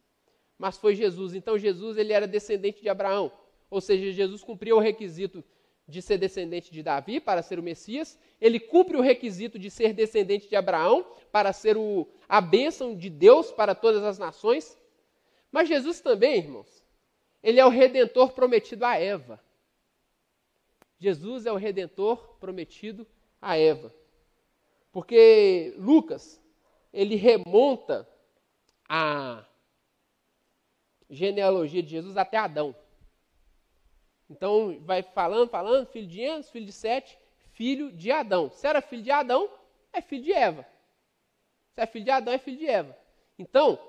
Mas 0.58 0.78
foi 0.78 0.96
Jesus. 0.96 1.34
Então 1.34 1.58
Jesus 1.58 1.98
ele 1.98 2.12
era 2.12 2.28
descendente 2.28 2.82
de 2.82 2.90
Abraão. 2.90 3.32
Ou 3.70 3.80
seja, 3.80 4.12
Jesus 4.12 4.44
cumpriu 4.44 4.76
o 4.76 4.82
requisito 4.82 5.42
de 5.88 6.02
ser 6.02 6.18
descendente 6.18 6.72
de 6.72 6.82
Davi 6.82 7.20
para 7.20 7.42
ser 7.42 7.60
o 7.60 7.64
Messias, 7.64 8.20
ele 8.42 8.60
cumpre 8.60 8.98
o 8.98 9.02
requisito 9.02 9.60
de 9.60 9.70
ser 9.70 9.94
descendente 9.94 10.50
de 10.50 10.56
Abraão 10.56 11.06
para 11.32 11.54
ser 11.54 11.78
o, 11.78 12.08
a 12.28 12.42
bênção 12.42 12.96
de 12.96 13.10
Deus 13.10 13.52
para 13.52 13.76
todas 13.76 14.04
as 14.04 14.18
nações. 14.18 14.78
Mas 15.52 15.70
Jesus 15.70 16.02
também, 16.02 16.38
irmãos, 16.38 16.84
ele 17.44 17.60
é 17.60 17.66
o 17.66 17.70
redentor 17.70 18.32
prometido 18.34 18.84
a 18.84 18.98
Eva. 18.98 19.40
Jesus 20.98 21.46
é 21.46 21.52
o 21.52 21.58
redentor 21.58 22.38
prometido 22.40 23.06
a 23.40 23.58
Eva. 23.58 23.94
Porque 24.92 25.76
Lucas, 25.78 26.42
ele 26.92 27.16
remonta 27.16 28.10
a 28.90 29.46
genealogia 31.10 31.84
de 31.84 31.90
Jesus 31.90 32.18
até 32.18 32.38
Adão. 32.38 32.76
Então 34.30 34.80
vai 34.82 35.04
falando, 35.04 35.50
falando, 35.50 35.88
filho 35.88 36.08
de 36.08 36.22
Enos, 36.22 36.50
filho 36.50 36.66
de 36.66 36.72
Sete, 36.72 37.18
filho 37.52 37.92
de 37.92 38.12
Adão. 38.12 38.50
Se 38.50 38.68
era 38.68 38.82
filho 38.82 39.04
de 39.04 39.12
Adão, 39.12 39.50
é 39.94 40.02
filho 40.02 40.24
de 40.24 40.34
Eva. 40.34 40.66
Se 41.74 41.82
é 41.82 41.86
filho 41.86 42.06
de 42.06 42.12
Adão, 42.12 42.34
é 42.34 42.38
filho 42.38 42.58
de 42.58 42.68
Eva. 42.68 42.98
Então, 43.38 43.80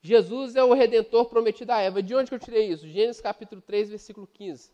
Jesus 0.00 0.56
é 0.56 0.64
o 0.64 0.72
redentor 0.72 1.26
prometido 1.26 1.72
a 1.72 1.80
Eva. 1.80 2.02
De 2.02 2.14
onde 2.14 2.28
que 2.28 2.34
eu 2.34 2.38
tirei 2.38 2.68
isso? 2.68 2.88
Gênesis 2.88 3.20
capítulo 3.20 3.60
3, 3.60 3.90
versículo 3.90 4.26
15. 4.26 4.70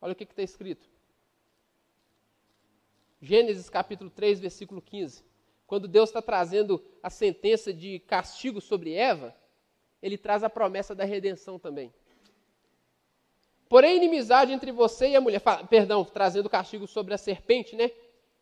Olha 0.00 0.12
o 0.12 0.16
que 0.16 0.24
está 0.24 0.42
escrito. 0.42 0.88
Gênesis 3.20 3.68
capítulo 3.68 4.10
3, 4.10 4.38
versículo 4.38 4.80
15. 4.80 5.24
Quando 5.66 5.88
Deus 5.88 6.08
está 6.08 6.22
trazendo 6.22 6.82
a 7.02 7.10
sentença 7.10 7.72
de 7.72 7.98
castigo 8.00 8.60
sobre 8.60 8.94
Eva, 8.94 9.34
ele 10.00 10.16
traz 10.16 10.44
a 10.44 10.48
promessa 10.48 10.94
da 10.94 11.04
redenção 11.04 11.58
também. 11.58 11.92
Porém, 13.68 13.96
inimizade 13.96 14.52
entre 14.52 14.72
você 14.72 15.10
e 15.10 15.16
a 15.16 15.20
mulher, 15.20 15.42
perdão, 15.68 16.04
trazendo 16.04 16.48
castigo 16.48 16.86
sobre 16.86 17.12
a 17.12 17.18
serpente, 17.18 17.76
né? 17.76 17.90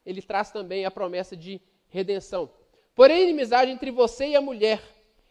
Ele 0.04 0.22
traz 0.22 0.52
também 0.52 0.84
a 0.84 0.90
promessa 0.90 1.36
de 1.36 1.60
redenção. 1.88 2.50
Porém, 2.94 3.24
inimizade 3.24 3.70
entre 3.70 3.90
você 3.90 4.28
e 4.28 4.36
a 4.36 4.40
mulher, 4.40 4.80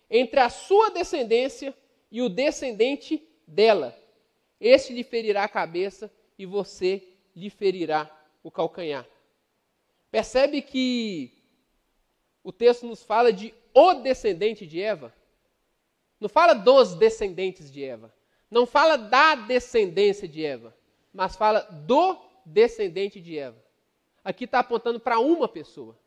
entre 0.10 0.40
a 0.40 0.50
sua 0.50 0.90
descendência 0.90 1.74
e 2.12 2.22
o 2.22 2.30
descendente 2.30 3.26
dela. 3.48 3.98
Este 4.60 4.94
lhe 4.94 5.04
ferirá 5.04 5.44
a 5.44 5.50
cabeça 5.50 6.12
e 6.38 6.46
você 6.46 7.02
lhe 7.36 7.50
ferirá 7.50 8.12
o 8.44 8.52
calcanhar. 8.52 9.08
Percebe 10.12 10.62
que 10.62 11.32
o 12.44 12.52
texto 12.52 12.86
nos 12.86 13.04
fala 13.04 13.34
de 13.34 13.54
o 13.74 13.96
descendente 13.96 14.66
de 14.66 14.82
Eva? 14.82 15.14
Não 16.20 16.30
fala 16.30 16.54
dos 16.54 16.96
descendentes 16.96 17.72
de 17.72 17.84
Eva. 17.84 18.14
Não 18.50 18.66
fala 18.66 18.98
da 18.98 19.36
descendência 19.36 20.28
de 20.28 20.46
Eva, 20.46 20.76
mas 21.14 21.36
fala 21.36 21.62
do 21.62 22.18
descendente 22.46 23.20
de 23.20 23.38
Eva. 23.38 23.64
Aqui 24.24 24.46
está 24.46 24.60
apontando 24.60 25.00
para 25.00 25.20
uma 25.20 25.48
pessoa. 25.48 25.98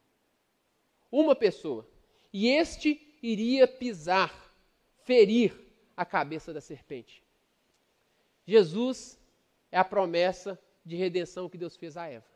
Uma 1.10 1.34
pessoa. 1.34 1.86
E 2.32 2.48
este 2.48 3.18
iria 3.22 3.66
pisar, 3.66 4.32
ferir 5.04 5.58
a 5.96 6.04
cabeça 6.04 6.52
da 6.52 6.60
serpente. 6.60 7.22
Jesus 8.46 9.18
é 9.70 9.78
a 9.78 9.84
promessa 9.84 10.58
de 10.84 10.96
redenção 10.96 11.48
que 11.48 11.58
Deus 11.58 11.76
fez 11.76 11.96
a 11.96 12.06
Eva. 12.06 12.26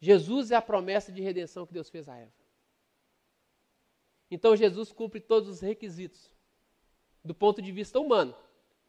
Jesus 0.00 0.50
é 0.50 0.56
a 0.56 0.62
promessa 0.62 1.12
de 1.12 1.22
redenção 1.22 1.66
que 1.66 1.72
Deus 1.72 1.88
fez 1.88 2.08
a 2.08 2.16
Eva. 2.16 2.32
Então 4.30 4.56
Jesus 4.56 4.90
cumpre 4.92 5.20
todos 5.20 5.48
os 5.48 5.60
requisitos 5.60 6.30
do 7.24 7.34
ponto 7.34 7.62
de 7.62 7.72
vista 7.72 7.98
humano. 7.98 8.34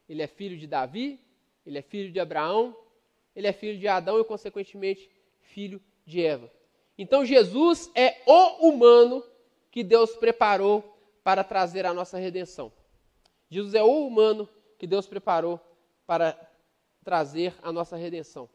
Ele 0.08 0.22
é 0.22 0.26
filho 0.26 0.56
de 0.56 0.66
Davi, 0.66 1.20
ele 1.64 1.78
é 1.78 1.82
filho 1.82 2.12
de 2.12 2.20
Abraão, 2.20 2.76
ele 3.34 3.46
é 3.46 3.52
filho 3.52 3.78
de 3.78 3.88
Adão 3.88 4.20
e, 4.20 4.24
consequentemente, 4.24 5.10
filho 5.40 5.82
de 6.04 6.24
Eva. 6.24 6.50
Então, 6.96 7.24
Jesus 7.24 7.90
é 7.94 8.22
o 8.26 8.68
humano 8.68 9.24
que 9.70 9.82
Deus 9.82 10.16
preparou 10.16 10.82
para 11.22 11.44
trazer 11.44 11.84
a 11.84 11.92
nossa 11.92 12.18
redenção. 12.18 12.72
Jesus 13.50 13.74
é 13.74 13.82
o 13.82 14.06
humano 14.06 14.48
que 14.78 14.86
Deus 14.86 15.06
preparou 15.06 15.60
para 16.06 16.38
trazer 17.04 17.54
a 17.62 17.70
nossa 17.70 17.96
redenção. 17.96 18.48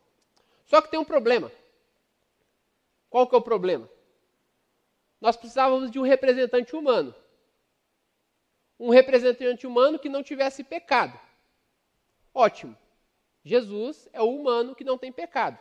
Só 0.65 0.81
que 0.81 0.89
tem 0.89 0.99
um 0.99 1.05
problema. 1.05 1.51
Qual 3.09 3.27
que 3.27 3.35
é 3.35 3.37
o 3.37 3.41
problema? 3.41 3.89
Nós 5.19 5.37
precisávamos 5.37 5.91
de 5.91 5.99
um 5.99 6.03
representante 6.03 6.75
humano. 6.75 7.13
Um 8.79 8.89
representante 8.89 9.67
humano 9.67 9.99
que 9.99 10.09
não 10.09 10.23
tivesse 10.23 10.63
pecado. 10.63 11.19
Ótimo. 12.33 12.77
Jesus 13.43 14.07
é 14.13 14.21
o 14.21 14.29
humano 14.29 14.75
que 14.75 14.83
não 14.83 14.97
tem 14.97 15.11
pecado. 15.11 15.59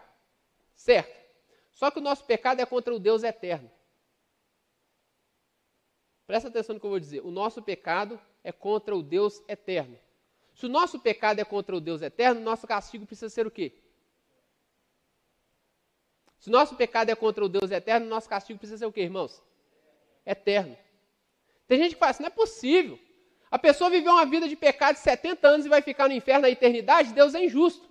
Certo. 0.74 1.18
Só 1.72 1.90
que 1.90 1.98
o 1.98 2.02
nosso 2.02 2.24
pecado 2.24 2.60
é 2.60 2.66
contra 2.66 2.94
o 2.94 2.98
Deus 2.98 3.22
eterno. 3.22 3.70
Presta 6.26 6.48
atenção 6.48 6.74
no 6.74 6.80
que 6.80 6.86
eu 6.86 6.90
vou 6.90 7.00
dizer. 7.00 7.20
O 7.24 7.30
nosso 7.30 7.62
pecado 7.62 8.20
é 8.44 8.52
contra 8.52 8.94
o 8.94 9.02
Deus 9.02 9.42
eterno. 9.48 9.98
Se 10.54 10.66
o 10.66 10.68
nosso 10.68 11.00
pecado 11.00 11.40
é 11.40 11.44
contra 11.44 11.74
o 11.74 11.80
Deus 11.80 12.02
eterno, 12.02 12.40
nosso 12.40 12.66
castigo 12.66 13.06
precisa 13.06 13.30
ser 13.30 13.46
o 13.46 13.50
quê? 13.50 13.72
Se 16.38 16.48
o 16.48 16.52
nosso 16.52 16.74
pecado 16.76 17.10
é 17.10 17.14
contra 17.14 17.44
o 17.44 17.48
Deus 17.48 17.70
eterno, 17.70 18.06
nosso 18.06 18.28
castigo 18.28 18.58
precisa 18.58 18.78
ser 18.78 18.86
o 18.86 18.92
quê, 18.92 19.02
irmãos? 19.02 19.42
Eterno. 20.24 20.76
Tem 21.66 21.78
gente 21.78 21.94
que 21.94 21.98
fala 21.98 22.10
assim, 22.10 22.22
não 22.22 22.28
é 22.28 22.30
possível. 22.30 22.98
A 23.50 23.58
pessoa 23.58 23.90
viveu 23.90 24.12
uma 24.12 24.24
vida 24.24 24.48
de 24.48 24.54
pecado 24.54 24.94
de 24.94 25.00
70 25.00 25.48
anos 25.48 25.66
e 25.66 25.68
vai 25.68 25.82
ficar 25.82 26.08
no 26.08 26.14
inferno 26.14 26.42
na 26.42 26.50
eternidade, 26.50 27.12
Deus 27.12 27.34
é 27.34 27.44
injusto. 27.44 27.90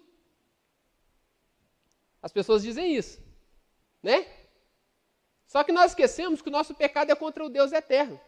As 2.21 2.31
pessoas 2.31 2.63
dizem 2.63 2.95
isso, 2.95 3.21
né? 4.01 4.25
Só 5.45 5.63
que 5.63 5.71
nós 5.71 5.91
esquecemos 5.91 6.41
que 6.41 6.49
o 6.49 6.51
nosso 6.51 6.73
pecado 6.75 7.11
é 7.11 7.15
contra 7.15 7.43
o 7.43 7.49
Deus 7.49 7.71
eterno. 7.71 8.19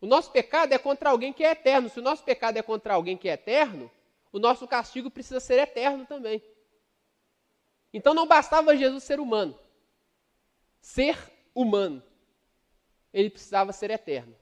O 0.00 0.06
nosso 0.06 0.30
pecado 0.30 0.72
é 0.72 0.78
contra 0.78 1.10
alguém 1.10 1.32
que 1.32 1.44
é 1.44 1.50
eterno. 1.50 1.88
Se 1.88 1.98
o 1.98 2.02
nosso 2.02 2.22
pecado 2.22 2.56
é 2.56 2.62
contra 2.62 2.94
alguém 2.94 3.16
que 3.16 3.28
é 3.28 3.32
eterno, 3.32 3.90
o 4.32 4.38
nosso 4.38 4.66
castigo 4.66 5.10
precisa 5.10 5.40
ser 5.40 5.58
eterno 5.58 6.06
também. 6.06 6.42
Então 7.92 8.12
não 8.12 8.26
bastava 8.26 8.76
Jesus 8.76 9.04
ser 9.04 9.20
humano. 9.20 9.58
Ser 10.80 11.16
humano. 11.54 12.02
Ele 13.12 13.30
precisava 13.30 13.72
ser 13.72 13.90
eterno. 13.90 14.36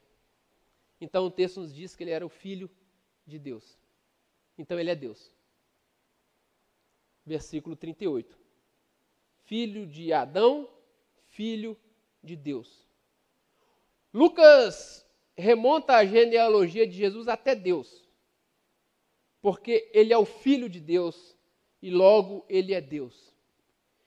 Então 1.05 1.27
o 1.27 1.31
texto 1.31 1.61
nos 1.61 1.75
diz 1.75 1.95
que 1.95 2.03
ele 2.03 2.13
era 2.13 2.25
o 2.25 2.31
filho 2.31 2.71
de 3.27 3.39
Deus. 3.39 3.79
Então 4.57 4.81
ele 4.81 4.91
é 4.91 4.95
Deus. 4.95 5.31
Versículo 7.27 7.77
38. 7.77 8.35
Filho 9.43 9.87
de 9.87 10.15
Adão, 10.15 10.67
filho 11.27 11.79
de 12.23 12.35
Deus. 12.35 12.89
Lucas 14.15 15.07
remonta 15.37 15.95
a 15.95 16.07
genealogia 16.07 16.87
de 16.87 16.95
Jesus 16.95 17.29
até 17.29 17.55
Deus. 17.55 18.09
Porque 19.43 19.91
ele 19.93 20.11
é 20.11 20.17
o 20.17 20.25
filho 20.25 20.71
de 20.71 20.81
Deus 20.81 21.37
e 21.83 21.91
logo 21.91 22.47
ele 22.49 22.73
é 22.73 22.81
Deus. 22.81 23.35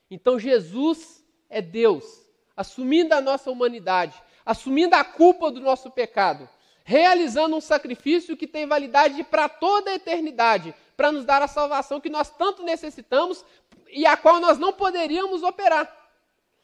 Então 0.10 0.40
Jesus 0.40 1.24
é 1.48 1.62
Deus, 1.62 2.28
assumindo 2.56 3.14
a 3.14 3.22
nossa 3.22 3.52
humanidade, 3.52 4.20
assumindo 4.44 4.96
a 4.96 5.04
culpa 5.04 5.52
do 5.52 5.60
nosso 5.60 5.92
pecado, 5.92 6.50
realizando 6.88 7.54
um 7.54 7.60
sacrifício 7.60 8.38
que 8.38 8.48
tem 8.48 8.66
validade 8.66 9.22
para 9.26 9.50
toda 9.50 9.92
a 9.92 9.96
eternidade, 9.96 10.74
para 10.96 11.12
nos 11.12 11.26
dar 11.26 11.42
a 11.42 11.48
salvação 11.48 12.00
que 12.00 12.10
nós 12.10 12.30
tanto 12.30 12.64
necessitamos 12.64 13.44
e 13.90 14.06
a 14.06 14.16
qual 14.16 14.40
nós 14.40 14.58
não 14.58 14.72
poderíamos 14.72 15.44
operar. 15.44 15.86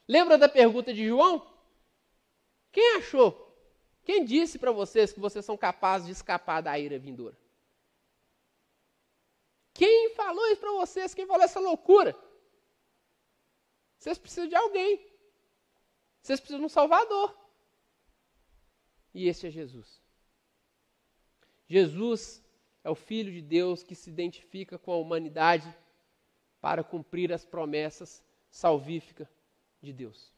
Lembra 0.08 0.38
da 0.38 0.48
pergunta 0.48 0.94
de 0.94 1.06
João? 1.06 1.46
Quem 2.72 2.96
achou? 2.96 3.54
Quem 4.06 4.24
disse 4.24 4.58
para 4.58 4.72
vocês 4.72 5.12
que 5.12 5.20
vocês 5.20 5.44
são 5.44 5.58
capazes 5.58 6.08
de 6.08 6.14
escapar 6.14 6.62
da 6.62 6.80
ira 6.80 6.98
vindoura? 6.98 7.38
Quem 9.74 10.12
falou 10.16 10.48
isso 10.48 10.62
para 10.62 10.72
vocês? 10.72 11.14
Quem 11.14 11.28
falou 11.28 11.44
essa 11.44 11.60
loucura? 11.60 12.18
Vocês 13.98 14.18
precisam 14.18 14.48
de 14.48 14.56
alguém. 14.56 15.06
Vocês 16.22 16.40
precisam 16.40 16.62
de 16.62 16.66
um 16.66 16.70
Salvador. 16.70 17.38
E 19.14 19.28
esse 19.28 19.48
é 19.48 19.52
Jesus. 19.52 20.03
Jesus 21.74 22.44
é 22.84 22.90
o 22.90 22.96
Filho 22.96 23.32
de 23.32 23.42
Deus 23.42 23.84
que 23.84 23.96
se 23.96 24.10
identifica 24.10 24.78
com 24.78 24.92
a 24.92 24.98
humanidade 24.98 25.76
para 26.62 26.84
cumprir 26.84 27.32
as 27.34 27.46
promessas 27.46 28.24
salvíficas 28.50 29.28
de 29.82 29.92
Deus. 29.92 30.32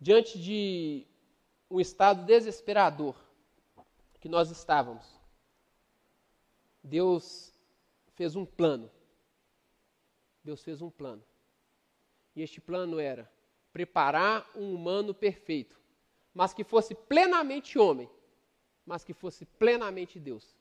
Diante 0.00 0.38
de 0.38 1.06
um 1.70 1.80
estado 1.80 2.24
desesperador 2.24 3.16
que 4.20 4.28
nós 4.28 4.50
estávamos, 4.50 5.06
Deus 6.82 7.52
fez 8.14 8.36
um 8.36 8.46
plano 8.46 8.90
Deus 10.42 10.62
fez 10.62 10.80
um 10.80 10.90
plano. 10.90 11.22
E 12.34 12.42
este 12.42 12.60
plano 12.60 12.98
era 12.98 13.30
preparar 13.72 14.48
um 14.54 14.74
humano 14.74 15.14
perfeito, 15.14 15.80
mas 16.34 16.54
que 16.54 16.64
fosse 16.64 16.94
plenamente 16.94 17.78
homem, 17.78 18.08
mas 18.84 19.04
que 19.04 19.12
fosse 19.12 19.44
plenamente 19.44 20.18
Deus, 20.18 20.56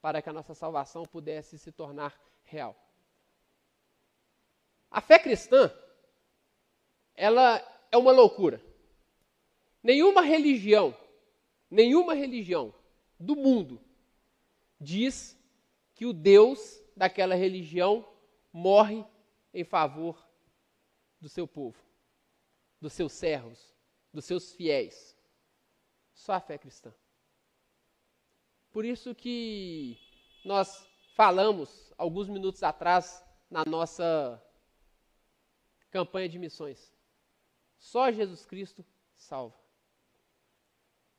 para 0.00 0.20
que 0.20 0.28
a 0.28 0.32
nossa 0.32 0.54
salvação 0.54 1.04
pudesse 1.04 1.58
se 1.58 1.70
tornar 1.72 2.18
real. 2.44 2.76
A 4.90 5.00
fé 5.00 5.18
cristã, 5.18 5.72
ela 7.14 7.60
é 7.90 7.96
uma 7.96 8.12
loucura. 8.12 8.62
Nenhuma 9.82 10.22
religião, 10.22 10.96
nenhuma 11.70 12.14
religião 12.14 12.74
do 13.18 13.36
mundo 13.36 13.80
diz 14.80 15.36
que 15.94 16.06
o 16.06 16.12
Deus 16.12 16.82
daquela 16.96 17.34
religião 17.34 18.06
morre 18.52 19.04
em 19.52 19.64
favor 19.64 20.26
do 21.20 21.28
seu 21.28 21.46
povo, 21.46 21.78
dos 22.80 22.92
seus 22.92 23.12
servos, 23.12 23.74
dos 24.12 24.24
seus 24.24 24.52
fiéis. 24.52 25.16
Só 26.14 26.32
a 26.34 26.40
fé 26.40 26.58
cristã. 26.58 26.92
Por 28.76 28.84
isso 28.84 29.14
que 29.14 29.98
nós 30.44 30.86
falamos 31.14 31.94
alguns 31.96 32.28
minutos 32.28 32.62
atrás 32.62 33.24
na 33.50 33.64
nossa 33.64 34.38
campanha 35.90 36.28
de 36.28 36.38
missões. 36.38 36.92
Só 37.78 38.12
Jesus 38.12 38.44
Cristo 38.44 38.84
salva. 39.14 39.56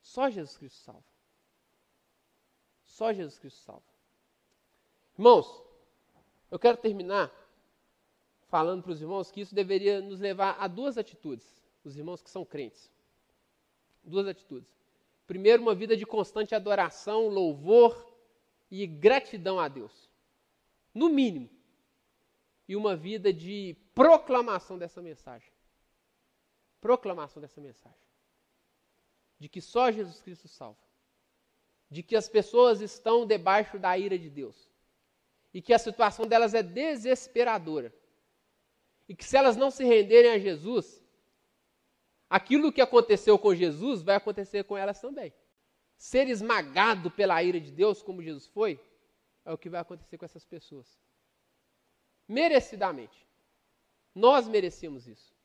Só 0.04 0.30
Jesus 0.30 0.56
Cristo 0.56 0.78
salva. 0.84 1.04
Só 2.84 3.12
Jesus 3.12 3.40
Cristo 3.40 3.62
salva. 3.62 3.90
Irmãos, 5.18 5.64
eu 6.52 6.60
quero 6.60 6.78
terminar 6.78 7.34
falando 8.50 8.84
para 8.84 8.92
os 8.92 9.02
irmãos 9.02 9.32
que 9.32 9.42
isso 9.42 9.56
deveria 9.56 10.00
nos 10.00 10.20
levar 10.20 10.58
a 10.60 10.68
duas 10.68 10.96
atitudes, 10.96 11.60
os 11.84 11.98
irmãos 11.98 12.22
que 12.22 12.30
são 12.30 12.46
crentes. 12.46 12.88
Duas 14.04 14.28
atitudes. 14.28 14.77
Primeiro, 15.28 15.62
uma 15.62 15.76
vida 15.76 15.96
de 15.96 16.06
constante 16.06 16.56
adoração, 16.56 17.28
louvor 17.28 18.12
e 18.72 18.88
gratidão 18.88 19.60
a 19.60 19.68
Deus. 19.68 20.10
No 20.94 21.10
mínimo. 21.10 21.50
E 22.68 22.76
uma 22.76 22.96
vida 22.96 23.32
de 23.32 23.78
proclamação 23.94 24.78
dessa 24.78 25.02
mensagem. 25.02 25.52
Proclamação 26.82 27.42
dessa 27.42 27.62
mensagem. 27.62 28.00
De 29.40 29.48
que 29.48 29.62
só 29.62 29.92
Jesus 29.92 30.20
Cristo 30.22 30.48
salva. 30.48 30.80
De 31.92 32.02
que 32.02 32.16
as 32.16 32.28
pessoas 32.28 32.82
estão 32.82 33.26
debaixo 33.26 33.78
da 33.78 33.98
ira 33.98 34.18
de 34.18 34.30
Deus 34.30 34.68
e 35.58 35.62
que 35.62 35.74
a 35.74 35.80
situação 35.80 36.28
delas 36.28 36.54
é 36.54 36.62
desesperadora. 36.62 37.92
E 39.10 39.16
que 39.16 39.26
se 39.26 39.36
elas 39.36 39.58
não 39.58 39.72
se 39.72 39.84
renderem 39.84 40.30
a 40.30 40.38
Jesus, 40.38 41.04
aquilo 42.30 42.72
que 42.72 42.82
aconteceu 42.82 43.38
com 43.38 43.54
Jesus 43.54 44.02
vai 44.02 44.16
acontecer 44.16 44.64
com 44.64 44.78
elas 44.78 45.00
também. 45.00 45.34
Ser 45.98 46.28
esmagado 46.28 47.10
pela 47.10 47.42
ira 47.42 47.60
de 47.60 47.72
Deus, 47.72 48.02
como 48.02 48.22
Jesus 48.22 48.48
foi, 48.48 48.80
é 49.46 49.52
o 49.52 49.58
que 49.58 49.70
vai 49.70 49.82
acontecer 49.82 50.18
com 50.18 50.26
essas 50.26 50.46
pessoas. 50.46 51.00
Merecidamente. 52.28 53.26
Nós 54.14 54.48
merecemos 54.48 55.08
isso. 55.08 55.37